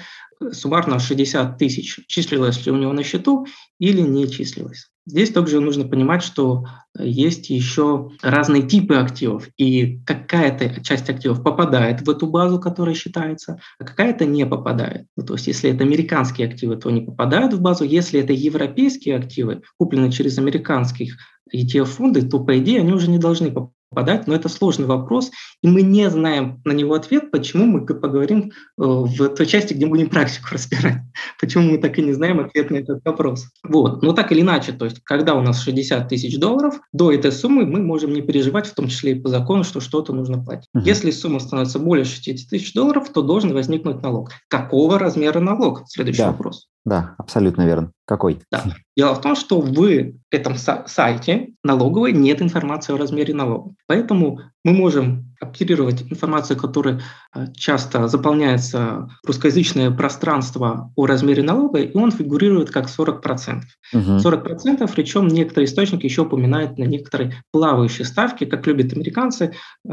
суммарно 0.53 0.99
60 0.99 1.59
тысяч 1.59 2.01
числилось 2.07 2.65
ли 2.65 2.73
у 2.73 2.77
него 2.77 2.93
на 2.93 3.05
счету 3.05 3.47
или 3.79 4.01
не 4.01 4.29
числилось. 4.29 4.91
Здесь 5.11 5.31
также 5.31 5.61
нужно 5.61 5.85
понимать, 5.85 6.23
что 6.23 6.67
есть 6.97 7.51
еще 7.51 8.13
разные 8.23 8.63
типы 8.63 8.95
активов, 8.95 9.49
и 9.57 9.99
какая-то 10.07 10.85
часть 10.85 11.11
активов 11.11 11.43
попадает 11.43 12.03
в 12.03 12.09
эту 12.09 12.29
базу, 12.29 12.61
которая 12.61 12.95
считается, 12.95 13.59
а 13.81 13.85
какая-то 13.85 14.25
не 14.25 14.47
попадает. 14.47 15.07
Ну, 15.17 15.25
то 15.25 15.35
есть 15.35 15.49
если 15.49 15.71
это 15.71 15.83
американские 15.83 16.47
активы, 16.47 16.77
то 16.77 16.91
они 16.91 17.01
попадают 17.01 17.55
в 17.55 17.61
базу, 17.61 17.83
если 17.83 18.21
это 18.21 18.33
европейские 18.33 19.17
активы, 19.17 19.63
купленные 19.79 20.13
через 20.13 20.39
американских 20.39 21.17
ETF-фонды, 21.53 22.29
то, 22.29 22.39
по 22.45 22.57
идее, 22.61 22.79
они 22.79 22.93
уже 22.93 23.11
не 23.11 23.19
должны 23.19 23.49
попадать, 23.49 23.75
но 23.93 24.35
это 24.35 24.49
сложный 24.49 24.87
вопрос, 24.87 25.31
и 25.63 25.69
мы 25.69 25.83
не 25.83 26.09
знаем 26.11 26.61
на 26.65 26.73
него 26.73 26.95
ответ, 26.95 27.31
почему 27.31 27.67
мы 27.67 27.85
поговорим 27.85 28.51
э, 28.51 28.51
в 28.79 29.29
той 29.31 29.47
части, 29.47 29.75
где 29.75 29.87
будем 29.87 30.09
практику 30.09 30.49
разбирать, 30.53 31.03
почему 31.41 31.73
мы 31.73 31.79
так 31.79 31.99
и 31.99 32.03
не 32.03 32.13
знаем 32.13 32.41
ответ 32.41 32.71
на 32.71 32.77
этот 32.77 33.05
вопрос. 33.05 33.47
Вот, 33.65 34.03
но 34.03 34.13
так 34.13 34.31
или 34.31 34.43
иначе, 34.43 34.73
то 34.73 34.85
есть 34.85 35.01
когда 35.03 35.35
у 35.35 35.43
нас 35.43 35.61
60 35.63 36.09
тысяч 36.09 36.39
долларов, 36.39 36.81
до 36.93 37.13
этой 37.13 37.33
суммы 37.33 37.67
мы 37.67 37.81
можем 37.83 38.13
не 38.13 38.23
переживать, 38.23 38.67
в 38.67 38.75
том 38.75 38.89
числе 38.89 39.13
и 39.13 39.21
по 39.21 39.29
закону, 39.29 39.65
что 39.65 39.81
что-то 39.81 40.13
нужно 40.13 40.43
платить. 40.43 40.69
Uh-huh. 40.77 40.83
Если 40.85 41.11
сумма 41.11 41.41
становится 41.41 41.79
более 41.79 42.05
60 42.05 42.49
тысяч 42.49 42.73
долларов, 42.73 43.09
то 43.13 43.23
должен 43.23 43.53
возникнуть 43.53 44.03
налог. 44.03 44.31
Какого 44.49 44.99
размера 44.99 45.41
налог? 45.41 45.83
Следующий 45.89 46.23
да. 46.23 46.31
вопрос. 46.31 46.69
Да, 46.91 47.15
абсолютно 47.19 47.65
верно. 47.65 47.93
Какой? 48.05 48.41
Да. 48.51 48.65
Дело 48.97 49.15
в 49.15 49.21
том, 49.21 49.37
что 49.37 49.61
в 49.61 50.13
этом 50.33 50.57
сайте 50.57 51.51
налоговой 51.63 52.13
нет 52.13 52.43
информации 52.43 52.93
о 52.93 52.97
размере 52.97 53.33
налога. 53.33 53.77
Поэтому 53.87 54.41
мы 54.65 54.73
можем 54.73 55.31
оперировать 55.41 56.03
информацию, 56.03 56.59
которая 56.59 57.01
э, 57.35 57.47
часто 57.55 58.09
заполняется 58.09 59.09
русскоязычное 59.27 59.91
пространство 59.91 60.93
о 60.97 61.07
размере 61.07 61.43
налога, 61.43 61.81
и 61.81 61.97
он 61.97 62.13
фигурирует 62.13 62.71
как 62.71 62.87
40%. 62.87 63.63
Угу. 63.95 64.01
40%, 64.19 64.91
причем 64.95 65.29
некоторые 65.29 65.67
источники 65.67 66.05
еще 66.05 66.23
упоминают 66.23 66.79
на 66.79 66.85
некоторые 66.85 67.43
плавающие 67.53 68.05
ставки, 68.05 68.45
как 68.45 68.67
любят 68.67 68.93
американцы, 68.93 69.55
э, 69.89 69.91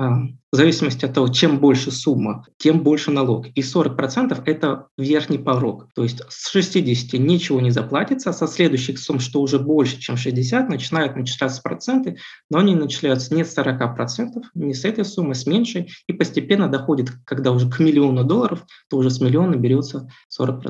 в 0.52 0.56
зависимости 0.56 1.06
от 1.06 1.14
того, 1.14 1.28
чем 1.30 1.60
больше 1.60 1.92
сумма, 1.92 2.46
тем 2.58 2.82
больше 2.82 3.12
налог. 3.12 3.48
И 3.56 3.62
40%– 3.62 4.42
это 4.46 4.88
верхний 4.98 5.38
порог. 5.38 5.88
То 5.94 6.04
есть 6.04 6.22
с 6.30 6.50
60 6.52 7.20
ничего 7.20 7.62
не 7.62 7.72
заплатится, 7.72 8.32
со 8.34 8.48
следующих 8.48 9.00
сумм, 9.00 9.20
что 9.20 9.42
уже 9.42 9.60
больше, 9.60 10.00
чем 10.00 10.18
60, 10.18 10.70
начинают 10.70 11.16
начисляться 11.16 11.62
проценты, 11.62 12.18
но 12.50 12.60
они 12.60 12.76
начисляются 12.76 13.34
не 13.34 13.44
с 13.44 13.58
40%, 13.58 14.42
не 14.58 14.74
с 14.74 14.86
этой 14.86 15.06
суммы, 15.06 15.36
с 15.36 15.46
меньшей, 15.46 15.90
и 16.08 16.14
постепенно 16.14 16.68
доходит, 16.68 17.10
когда 17.26 17.52
уже 17.52 17.70
к 17.70 17.80
миллиону 17.80 18.24
долларов, 18.24 18.66
то 18.90 18.98
уже 18.98 19.10
с 19.10 19.22
миллиона 19.22 19.56
берется 19.56 20.10
40%. 20.40 20.62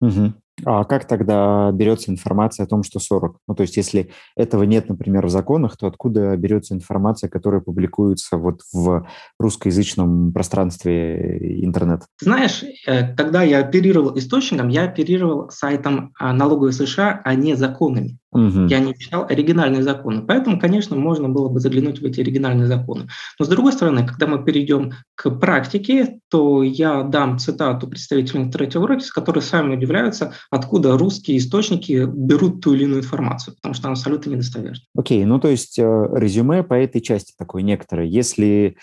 Угу. 0.00 0.34
А 0.64 0.84
как 0.84 1.06
тогда 1.06 1.70
берется 1.72 2.10
информация 2.10 2.64
о 2.64 2.68
том, 2.68 2.82
что 2.82 3.00
40? 3.00 3.38
Ну, 3.48 3.54
то 3.54 3.62
есть, 3.62 3.76
если 3.76 4.10
этого 4.36 4.64
нет, 4.64 4.88
например, 4.88 5.26
в 5.26 5.30
законах, 5.30 5.76
то 5.76 5.86
откуда 5.86 6.36
берется 6.36 6.74
информация, 6.74 7.30
которая 7.30 7.60
публикуется 7.60 8.36
вот 8.36 8.60
в 8.72 9.06
русскоязычном 9.38 10.32
пространстве 10.32 11.64
интернет? 11.64 12.02
Знаешь, 12.20 12.62
э, 12.86 13.14
когда 13.14 13.42
я 13.42 13.60
оперировал 13.60 14.16
источником, 14.18 14.68
я 14.68 14.84
оперировал 14.84 15.50
сайтом 15.50 16.12
а, 16.18 16.32
налоговой 16.32 16.72
США, 16.72 17.20
а 17.24 17.34
не 17.34 17.54
законами. 17.54 18.18
Угу. 18.32 18.66
Я 18.66 18.78
не 18.78 18.94
читал 18.94 19.26
оригинальные 19.28 19.82
законы. 19.82 20.22
Поэтому, 20.22 20.58
конечно, 20.58 20.96
можно 20.96 21.28
было 21.28 21.48
бы 21.48 21.60
заглянуть 21.60 22.00
в 22.00 22.04
эти 22.04 22.20
оригинальные 22.20 22.66
законы. 22.66 23.08
Но, 23.38 23.44
с 23.44 23.48
другой 23.48 23.72
стороны, 23.74 24.06
когда 24.06 24.26
мы 24.26 24.42
перейдем 24.42 24.92
к 25.14 25.30
практике, 25.30 26.18
то 26.30 26.62
я 26.62 27.02
дам 27.02 27.38
цитату 27.38 27.86
представителей 27.86 28.50
третьего 28.50 28.84
урока, 28.84 29.04
которые 29.14 29.42
сами 29.42 29.76
удивляются, 29.76 30.32
откуда 30.52 30.98
русские 30.98 31.38
источники 31.38 32.04
берут 32.06 32.60
ту 32.60 32.74
или 32.74 32.84
иную 32.84 33.00
информацию, 33.00 33.54
потому 33.56 33.74
что 33.74 33.86
она 33.88 33.92
абсолютно 33.92 34.30
недостоверна. 34.30 34.82
Окей, 34.94 35.22
okay, 35.22 35.26
ну 35.26 35.40
то 35.40 35.48
есть 35.48 35.78
э, 35.78 36.08
резюме 36.12 36.62
по 36.62 36.74
этой 36.74 37.00
части 37.00 37.32
такое 37.38 37.62
некоторое. 37.62 38.06
Если 38.06 38.76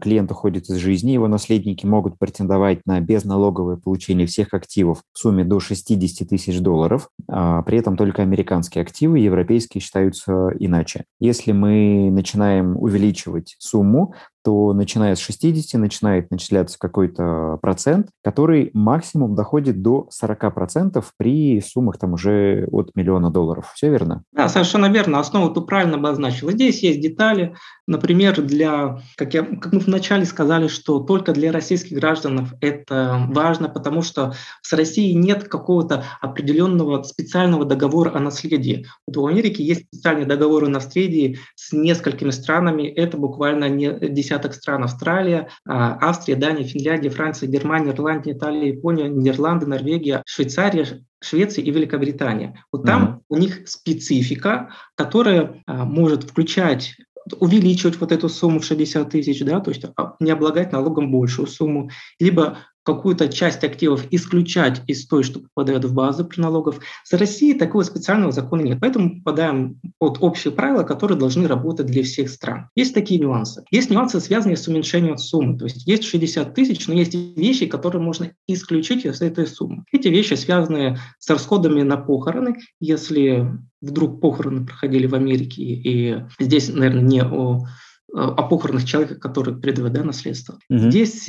клиент 0.00 0.30
уходит 0.30 0.68
из 0.68 0.76
жизни, 0.76 1.12
его 1.12 1.28
наследники 1.28 1.86
могут 1.86 2.18
претендовать 2.18 2.80
на 2.86 3.00
безналоговое 3.00 3.76
получение 3.76 4.26
всех 4.26 4.54
активов 4.54 5.02
в 5.12 5.18
сумме 5.18 5.44
до 5.44 5.60
60 5.60 6.28
тысяч 6.28 6.60
долларов, 6.60 7.08
а 7.28 7.62
при 7.62 7.78
этом 7.78 7.96
только 7.96 8.22
американские 8.22 8.82
активы, 8.82 9.18
европейские 9.18 9.80
считаются 9.80 10.50
иначе. 10.58 11.04
Если 11.20 11.52
мы 11.52 12.10
начинаем 12.10 12.76
увеличивать 12.76 13.56
сумму, 13.58 14.14
то 14.46 14.72
начиная 14.72 15.16
с 15.16 15.18
60 15.18 15.80
начинает 15.80 16.30
начисляться 16.30 16.78
какой-то 16.78 17.58
процент, 17.60 18.10
который 18.22 18.70
максимум 18.74 19.34
доходит 19.34 19.82
до 19.82 20.08
40% 20.22 21.04
при 21.18 21.60
суммах 21.60 21.98
там 21.98 22.12
уже 22.12 22.68
от 22.70 22.94
миллиона 22.94 23.32
долларов. 23.32 23.72
Все 23.74 23.90
верно? 23.90 24.22
Да, 24.32 24.48
совершенно 24.48 24.86
верно. 24.86 25.18
Основу 25.18 25.52
ты 25.52 25.62
правильно 25.62 25.96
обозначил. 25.96 26.48
Здесь 26.52 26.80
есть 26.84 27.00
детали. 27.00 27.56
Например, 27.86 28.40
для, 28.42 29.00
как, 29.16 29.34
я, 29.34 29.42
как 29.42 29.72
мы 29.72 29.78
вначале 29.78 30.24
сказали, 30.24 30.66
что 30.66 30.98
только 30.98 31.32
для 31.32 31.52
российских 31.52 31.96
граждан 31.96 32.48
это 32.60 33.26
важно, 33.28 33.68
потому 33.68 34.02
что 34.02 34.34
с 34.62 34.72
Россией 34.72 35.14
нет 35.14 35.48
какого-то 35.48 36.04
определенного 36.20 37.04
специального 37.04 37.64
договора 37.64 38.12
о 38.14 38.18
наследии. 38.18 38.86
Вот 39.06 39.16
в 39.16 39.26
Америке 39.26 39.62
есть 39.62 39.86
специальный 39.86 40.26
договор 40.26 40.64
о 40.64 40.68
наследии 40.68 41.38
с 41.54 41.72
несколькими 41.72 42.30
странами. 42.30 42.88
Это 42.88 43.16
буквально 43.18 43.68
не 43.68 43.96
десяток 44.08 44.54
стран. 44.54 44.82
Австралия, 44.82 45.48
а, 45.64 45.96
Австрия, 46.00 46.34
Дания, 46.34 46.64
Финляндия, 46.64 47.10
Франция, 47.10 47.48
Германия, 47.48 47.92
Ирландия, 47.92 48.32
Италия, 48.32 48.70
Япония, 48.70 49.08
Нидерланды, 49.08 49.66
Норвегия, 49.66 50.22
Швейцария, 50.26 51.04
Швеция 51.22 51.64
и 51.64 51.70
Великобритания. 51.70 52.64
Вот 52.72 52.84
там 52.84 53.04
mm-hmm. 53.04 53.20
у 53.28 53.36
них 53.36 53.68
специфика, 53.68 54.70
которая 54.96 55.62
а, 55.66 55.84
может 55.84 56.24
включать 56.24 56.96
увеличивать 57.40 57.98
вот 58.00 58.12
эту 58.12 58.28
сумму 58.28 58.60
в 58.60 58.64
60 58.64 59.10
тысяч, 59.10 59.44
да, 59.44 59.60
то 59.60 59.70
есть 59.70 59.84
а, 59.96 60.14
не 60.20 60.30
облагать 60.30 60.72
налогом 60.72 61.10
большую 61.10 61.46
сумму, 61.46 61.90
либо 62.20 62.58
какую-то 62.86 63.28
часть 63.28 63.64
активов 63.64 64.06
исключать 64.12 64.80
из 64.86 65.08
той, 65.08 65.24
что 65.24 65.40
попадает 65.40 65.84
в 65.84 65.92
базу 65.92 66.24
при 66.24 66.40
налогов. 66.40 66.78
За 67.04 67.18
Россией 67.18 67.58
такого 67.58 67.82
специального 67.82 68.30
закона 68.30 68.62
нет. 68.62 68.78
Поэтому 68.80 69.16
попадаем 69.18 69.80
под 69.98 70.18
общие 70.20 70.52
правила, 70.52 70.84
которые 70.84 71.18
должны 71.18 71.48
работать 71.48 71.86
для 71.86 72.04
всех 72.04 72.30
стран. 72.30 72.68
Есть 72.76 72.94
такие 72.94 73.18
нюансы. 73.18 73.64
Есть 73.72 73.90
нюансы, 73.90 74.20
связанные 74.20 74.56
с 74.56 74.68
уменьшением 74.68 75.18
суммы. 75.18 75.58
То 75.58 75.64
есть 75.64 75.84
есть 75.84 76.04
60 76.04 76.54
тысяч, 76.54 76.86
но 76.86 76.94
есть 76.94 77.14
вещи, 77.14 77.66
которые 77.66 78.00
можно 78.00 78.32
исключить 78.46 79.04
из 79.04 79.20
этой 79.20 79.48
суммы. 79.48 79.82
Эти 79.90 80.06
вещи 80.06 80.34
связаны 80.34 80.96
с 81.18 81.28
расходами 81.28 81.82
на 81.82 81.96
похороны. 81.96 82.56
Если 82.78 83.50
вдруг 83.80 84.20
похороны 84.20 84.64
проходили 84.64 85.08
в 85.08 85.14
Америке, 85.16 85.62
и 85.62 86.22
здесь, 86.38 86.72
наверное, 86.72 87.02
не 87.02 87.22
о 87.24 87.66
о 88.12 88.44
похоронах 88.44 88.84
человека, 88.84 89.16
который 89.16 89.60
передает 89.60 89.92
да, 89.92 90.04
наследство. 90.04 90.58
Угу. 90.70 90.90
Здесь 90.90 91.28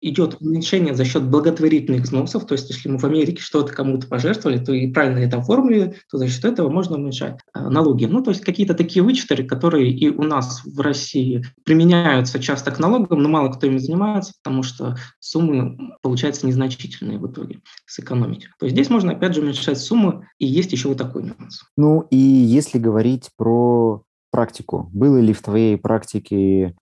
идет 0.00 0.36
уменьшение 0.40 0.94
за 0.94 1.04
счет 1.04 1.24
благотворительных 1.24 2.02
взносов, 2.02 2.46
то 2.46 2.52
есть 2.52 2.70
если 2.70 2.88
мы 2.88 2.98
в 2.98 3.04
Америке 3.04 3.40
что-то 3.40 3.72
кому-то 3.72 4.06
пожертвовали, 4.06 4.58
то 4.58 4.72
и 4.72 4.90
правильно 4.90 5.18
это 5.18 5.38
оформили, 5.38 5.96
то 6.10 6.18
за 6.18 6.28
счет 6.28 6.44
этого 6.44 6.68
можно 6.68 6.96
уменьшать 6.96 7.38
э, 7.54 7.60
налоги. 7.60 8.04
Ну, 8.04 8.22
то 8.22 8.30
есть 8.30 8.42
какие-то 8.42 8.74
такие 8.74 9.02
вычеты, 9.02 9.42
которые 9.44 9.90
и 9.90 10.08
у 10.08 10.22
нас 10.22 10.62
в 10.64 10.80
России 10.80 11.44
применяются 11.64 12.38
часто 12.38 12.70
к 12.70 12.78
налогам, 12.78 13.22
но 13.22 13.28
мало 13.28 13.48
кто 13.50 13.66
ими 13.66 13.78
занимается, 13.78 14.32
потому 14.42 14.62
что 14.62 14.96
суммы 15.18 15.76
получаются 16.02 16.46
незначительные 16.46 17.18
в 17.18 17.30
итоге 17.30 17.60
сэкономить. 17.86 18.48
То 18.58 18.66
есть 18.66 18.74
здесь 18.74 18.90
можно 18.90 19.12
опять 19.12 19.34
же 19.34 19.40
уменьшать 19.40 19.78
суммы, 19.78 20.26
и 20.38 20.46
есть 20.46 20.72
еще 20.72 20.88
вот 20.88 20.98
такой 20.98 21.24
нюанс. 21.24 21.62
Ну 21.76 22.06
и 22.10 22.16
если 22.16 22.78
говорить 22.78 23.30
про 23.36 24.02
практику. 24.30 24.90
Было 24.92 25.18
ли 25.18 25.32
в 25.32 25.42
твоей 25.42 25.76
практике 25.76 26.36
э, 26.66 26.72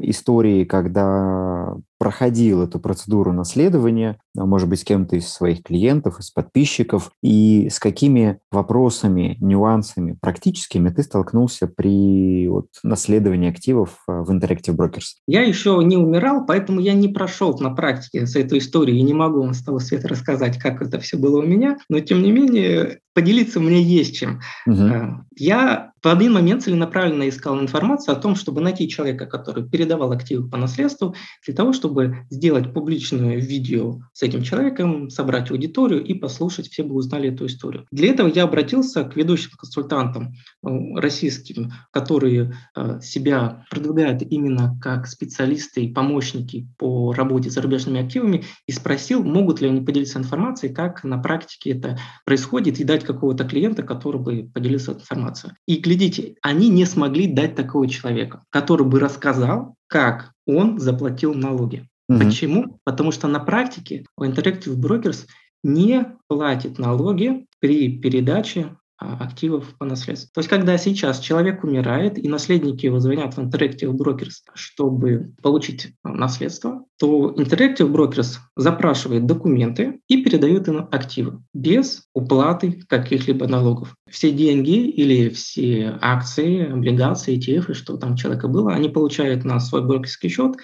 истории, 0.00 0.64
когда 0.64 1.76
проходил 1.98 2.62
эту 2.62 2.78
процедуру 2.78 3.32
наследования, 3.32 4.18
а, 4.36 4.44
может 4.46 4.68
быть, 4.68 4.80
с 4.80 4.84
кем-то 4.84 5.16
из 5.16 5.28
своих 5.28 5.62
клиентов, 5.62 6.18
из 6.20 6.30
подписчиков, 6.30 7.10
и 7.22 7.68
с 7.70 7.78
какими 7.78 8.38
вопросами, 8.50 9.36
нюансами 9.40 10.16
практическими 10.20 10.90
ты 10.90 11.02
столкнулся 11.02 11.66
при 11.66 12.48
вот, 12.48 12.66
наследовании 12.82 13.50
активов 13.50 14.02
а, 14.06 14.22
в 14.22 14.30
Interactive 14.30 14.76
Brokers? 14.76 15.16
Я 15.26 15.42
еще 15.42 15.80
не 15.82 15.96
умирал, 15.96 16.44
поэтому 16.46 16.80
я 16.80 16.92
не 16.92 17.08
прошел 17.08 17.56
на 17.58 17.70
практике 17.70 18.26
с 18.26 18.36
этой 18.36 18.58
историей 18.58 18.98
и 18.98 19.02
не 19.02 19.14
могу 19.14 19.40
вам 19.40 19.54
с 19.54 19.62
того 19.62 19.78
света 19.78 20.08
рассказать, 20.08 20.58
как 20.58 20.82
это 20.82 21.00
все 21.00 21.16
было 21.16 21.38
у 21.38 21.46
меня, 21.46 21.78
но 21.88 22.00
тем 22.00 22.22
не 22.22 22.30
менее 22.30 23.00
поделиться 23.16 23.60
мне 23.60 23.82
есть 23.82 24.14
чем. 24.14 24.40
Угу. 24.66 25.24
Я 25.38 25.92
в 26.02 26.06
один 26.06 26.34
момент 26.34 26.62
целенаправленно 26.62 27.26
искал 27.28 27.58
информацию 27.58 28.14
о 28.14 28.20
том, 28.20 28.36
чтобы 28.36 28.60
найти 28.60 28.90
человека, 28.90 29.24
который 29.24 29.66
передавал 29.66 30.12
активы 30.12 30.48
по 30.48 30.58
наследству, 30.58 31.14
для 31.46 31.54
того, 31.54 31.72
чтобы 31.72 31.85
чтобы 31.86 32.26
сделать 32.30 32.74
публичное 32.74 33.36
видео 33.36 34.00
с 34.12 34.22
этим 34.22 34.42
человеком, 34.42 35.08
собрать 35.08 35.52
аудиторию 35.52 36.02
и 36.04 36.14
послушать, 36.14 36.68
все 36.68 36.82
бы 36.82 36.96
узнали 36.96 37.32
эту 37.32 37.46
историю. 37.46 37.86
Для 37.92 38.10
этого 38.10 38.26
я 38.28 38.42
обратился 38.42 39.04
к 39.04 39.14
ведущим 39.14 39.50
консультантам 39.56 40.32
э, 40.64 40.68
российским, 40.96 41.70
которые 41.92 42.54
э, 42.74 43.00
себя 43.00 43.64
продвигают 43.70 44.22
именно 44.22 44.76
как 44.82 45.06
специалисты 45.06 45.84
и 45.84 45.92
помощники 45.92 46.68
по 46.76 47.12
работе 47.12 47.50
с 47.50 47.54
зарубежными 47.54 48.04
активами, 48.04 48.42
и 48.66 48.72
спросил, 48.72 49.22
могут 49.22 49.60
ли 49.60 49.68
они 49.68 49.80
поделиться 49.80 50.18
информацией, 50.18 50.74
как 50.74 51.04
на 51.04 51.18
практике 51.18 51.70
это 51.70 51.98
происходит, 52.24 52.80
и 52.80 52.84
дать 52.84 53.04
какого-то 53.04 53.44
клиента, 53.44 53.84
который 53.84 54.20
бы 54.20 54.50
поделился 54.52 54.92
информацией. 54.92 55.52
И 55.66 55.76
глядите, 55.76 56.34
они 56.42 56.68
не 56.68 56.84
смогли 56.84 57.32
дать 57.32 57.54
такого 57.54 57.88
человека, 57.88 58.42
который 58.50 58.86
бы 58.86 58.98
рассказал, 58.98 59.75
как 59.86 60.32
он 60.46 60.78
заплатил 60.78 61.34
налоги. 61.34 61.88
Угу. 62.08 62.18
Почему? 62.18 62.80
Потому 62.84 63.12
что 63.12 63.28
на 63.28 63.40
практике 63.40 64.04
Interactive 64.20 64.76
Brokers 64.76 65.26
не 65.62 66.16
платит 66.28 66.78
налоги 66.78 67.46
при 67.58 67.98
передаче 67.98 68.76
активов 68.98 69.74
по 69.78 69.84
наследству. 69.84 70.30
То 70.32 70.40
есть, 70.40 70.48
когда 70.48 70.78
сейчас 70.78 71.20
человек 71.20 71.64
умирает, 71.64 72.18
и 72.18 72.28
наследники 72.28 72.86
его 72.86 72.98
звонят 72.98 73.34
в 73.34 73.38
Interactive 73.38 73.92
Brokers, 73.92 74.42
чтобы 74.54 75.32
получить 75.42 75.92
наследство, 76.02 76.84
то 76.98 77.34
Interactive 77.36 77.92
Brokers 77.92 78.38
запрашивает 78.56 79.26
документы 79.26 80.00
и 80.08 80.22
передает 80.22 80.68
им 80.68 80.88
активы 80.90 81.42
без 81.52 82.04
уплаты 82.14 82.82
каких-либо 82.88 83.46
налогов. 83.46 83.94
Все 84.08 84.32
деньги 84.32 84.88
или 84.88 85.28
все 85.28 85.98
акции, 86.00 86.72
облигации, 86.72 87.38
ETF, 87.38 87.74
что 87.74 87.96
там 87.98 88.16
человека 88.16 88.48
было, 88.48 88.72
они 88.72 88.88
получают 88.88 89.44
на 89.44 89.60
свой 89.60 89.84
брокерский 89.84 90.30
счет 90.30 90.56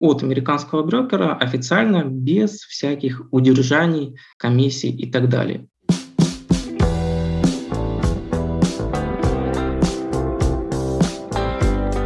от 0.00 0.22
американского 0.22 0.82
брокера 0.82 1.34
официально, 1.34 2.04
без 2.04 2.60
всяких 2.60 3.22
удержаний, 3.30 4.16
комиссий 4.38 4.90
и 4.90 5.10
так 5.10 5.28
далее. 5.28 5.68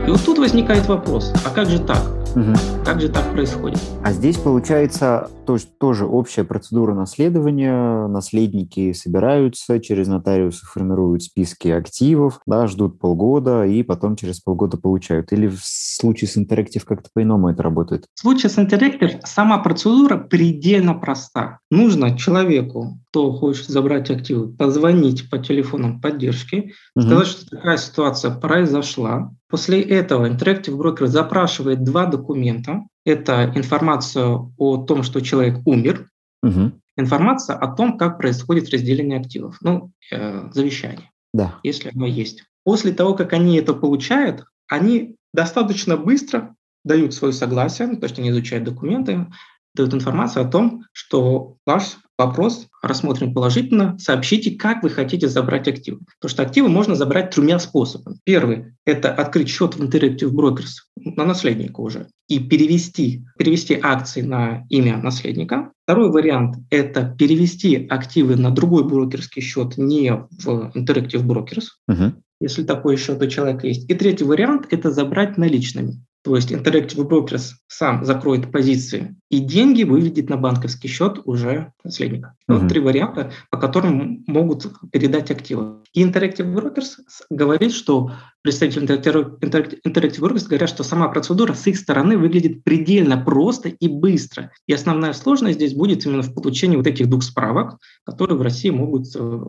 И 0.09 0.11
вот 0.11 0.25
тут 0.25 0.39
возникает 0.39 0.87
вопрос, 0.87 1.35
а 1.45 1.51
как 1.51 1.69
же 1.69 1.79
так? 1.79 2.01
Угу. 2.35 2.55
Как 2.83 2.99
же 2.99 3.11
так 3.11 3.31
происходит? 3.31 3.79
А 4.03 4.11
здесь 4.11 4.39
получается 4.39 5.31
то, 5.49 5.57
тоже 5.79 6.05
общая 6.05 6.45
процедура 6.45 6.93
наследования. 6.93 8.07
Наследники 8.07 8.93
собираются, 8.93 9.81
через 9.81 10.07
нотариусы 10.07 10.67
формируют 10.67 11.23
списки 11.23 11.69
активов, 11.69 12.41
да, 12.45 12.67
ждут 12.67 12.99
полгода 12.99 13.65
и 13.65 13.83
потом 13.83 14.15
через 14.15 14.41
полгода 14.41 14.77
получают. 14.77 15.33
Или 15.33 15.47
в 15.47 15.59
случае 15.63 16.29
с 16.29 16.37
Interactive 16.37 16.85
как-то 16.85 17.09
по-иному 17.15 17.49
это 17.49 17.63
работает? 17.63 18.05
В 18.15 18.21
случае 18.21 18.51
с 18.51 18.59
Interactive 18.59 19.21
сама 19.25 19.57
процедура 19.57 20.19
предельно 20.19 20.93
проста. 20.93 21.61
Нужно 21.71 22.19
человеку, 22.19 22.99
кто 23.09 23.33
хочет 23.33 23.69
забрать 23.69 24.11
активы, 24.11 24.53
позвонить 24.53 25.31
по 25.31 25.39
телефонам 25.39 26.03
поддержки, 26.03 26.75
угу. 26.95 27.07
сказать, 27.07 27.27
что 27.27 27.49
такая 27.49 27.79
ситуация 27.79 28.33
произошла, 28.33 29.31
После 29.51 29.81
этого 29.81 30.29
Interactive 30.29 30.77
Broker 30.77 31.07
запрашивает 31.07 31.83
два 31.83 32.05
документа. 32.05 32.83
Это 33.09 33.51
информация 33.55 34.39
о 34.59 34.85
том, 34.85 35.03
что 35.03 35.23
человек 35.23 35.61
умер, 35.65 36.11
угу. 36.43 36.73
информация 36.95 37.57
о 37.57 37.75
том, 37.75 37.97
как 37.97 38.19
происходит 38.19 38.69
разделение 38.69 39.19
активов, 39.19 39.57
ну, 39.63 39.93
э, 40.13 40.51
завещание, 40.53 41.11
да. 41.33 41.59
если 41.63 41.91
оно 41.95 42.05
есть. 42.05 42.45
После 42.65 42.93
того, 42.93 43.15
как 43.15 43.33
они 43.33 43.57
это 43.57 43.73
получают, 43.73 44.45
они 44.69 45.17
достаточно 45.33 45.97
быстро 45.97 46.55
дают 46.85 47.15
свое 47.15 47.33
согласие, 47.33 47.97
то 47.97 48.05
есть 48.05 48.19
они 48.19 48.29
изучают 48.29 48.65
документы, 48.65 49.27
дают 49.75 49.95
информацию 49.95 50.45
о 50.45 50.51
том, 50.51 50.85
что 50.93 51.57
ваш 51.65 51.97
вопрос 52.19 52.67
рассмотрен 52.83 53.33
положительно, 53.33 53.97
сообщите, 53.99 54.51
как 54.51 54.83
вы 54.83 54.91
хотите 54.91 55.29
забрать 55.29 55.69
активы. 55.69 56.01
Потому 56.21 56.31
что 56.31 56.43
активы 56.43 56.69
можно 56.69 56.95
забрать 56.95 57.31
тремя 57.31 57.59
способами. 57.59 58.19
Первый– 58.25 58.75
это 58.85 59.13
открыть 59.13 59.49
счет 59.49 59.77
в 59.77 59.83
Interactive 59.83 60.33
Brokers 60.33 60.83
на 60.97 61.25
наследника 61.25 61.81
уже 61.81 62.09
и 62.29 62.41
перевести, 62.41 63.25
перевести 63.39 63.79
акции 63.81 64.21
на 64.21 64.67
имя 64.69 64.99
наследника. 64.99 65.73
Второй 65.85 66.11
вариант– 66.11 66.57
это 66.71 67.15
перевести 67.19 67.87
активы 67.89 68.37
на 68.37 68.51
другой 68.51 68.85
брокерский 68.85 69.41
счет 69.41 69.79
не 69.79 70.11
в 70.13 70.73
Interactive 70.75 71.23
Brokers, 71.23 71.65
uh-huh. 71.91 72.13
Если 72.41 72.63
такой 72.63 72.97
счет 72.97 73.23
у 73.23 73.27
человека 73.27 73.67
есть. 73.67 73.89
И 73.91 73.95
третий 73.95 74.25
вариант– 74.25 74.67
это 74.71 74.91
забрать 74.91 75.39
наличными. 75.39 76.01
То 76.25 76.35
есть 76.35 76.51
Interactive 76.51 77.09
Brokers 77.09 77.53
сам 77.69 78.05
закроет 78.05 78.51
позиции, 78.51 79.17
и 79.31 79.39
деньги 79.39 79.85
выведет 79.85 80.29
на 80.29 80.37
банковский 80.37 80.89
счет 80.89 81.21
уже 81.25 81.73
наследника. 81.85 82.35
Uh-huh. 82.49 82.59
Вот 82.59 82.69
три 82.69 82.81
варианта, 82.81 83.33
по 83.51 83.59
которым 83.59 84.25
могут 84.27 84.67
передать 84.91 85.31
активы. 85.31 85.77
И 85.95 86.05
Interactive 86.05 86.53
Brokers 86.53 86.97
говорит, 87.31 87.73
что 87.73 88.11
представители 88.43 88.87
Interactive 88.87 90.21
Brokers 90.21 90.49
говорят, 90.49 90.69
что 90.69 90.83
сама 90.83 91.09
процедура 91.09 91.55
с 91.55 91.67
их 91.67 91.79
стороны 91.79 92.19
выглядит 92.19 92.65
предельно 92.65 93.17
просто 93.17 93.69
и 93.69 93.89
быстро. 93.89 94.51
И 94.67 94.73
основная 94.73 95.13
сложность 95.13 95.57
здесь 95.57 95.75
будет 95.75 96.05
именно 96.05 96.23
в 96.23 96.35
получении 96.35 96.77
вот 96.77 96.89
этих 96.89 97.09
двух 97.09 97.23
справок, 97.23 97.79
которые 98.05 98.37
в 98.37 98.43
России 98.43 98.71
могут 98.71 99.07
э, 99.15 99.41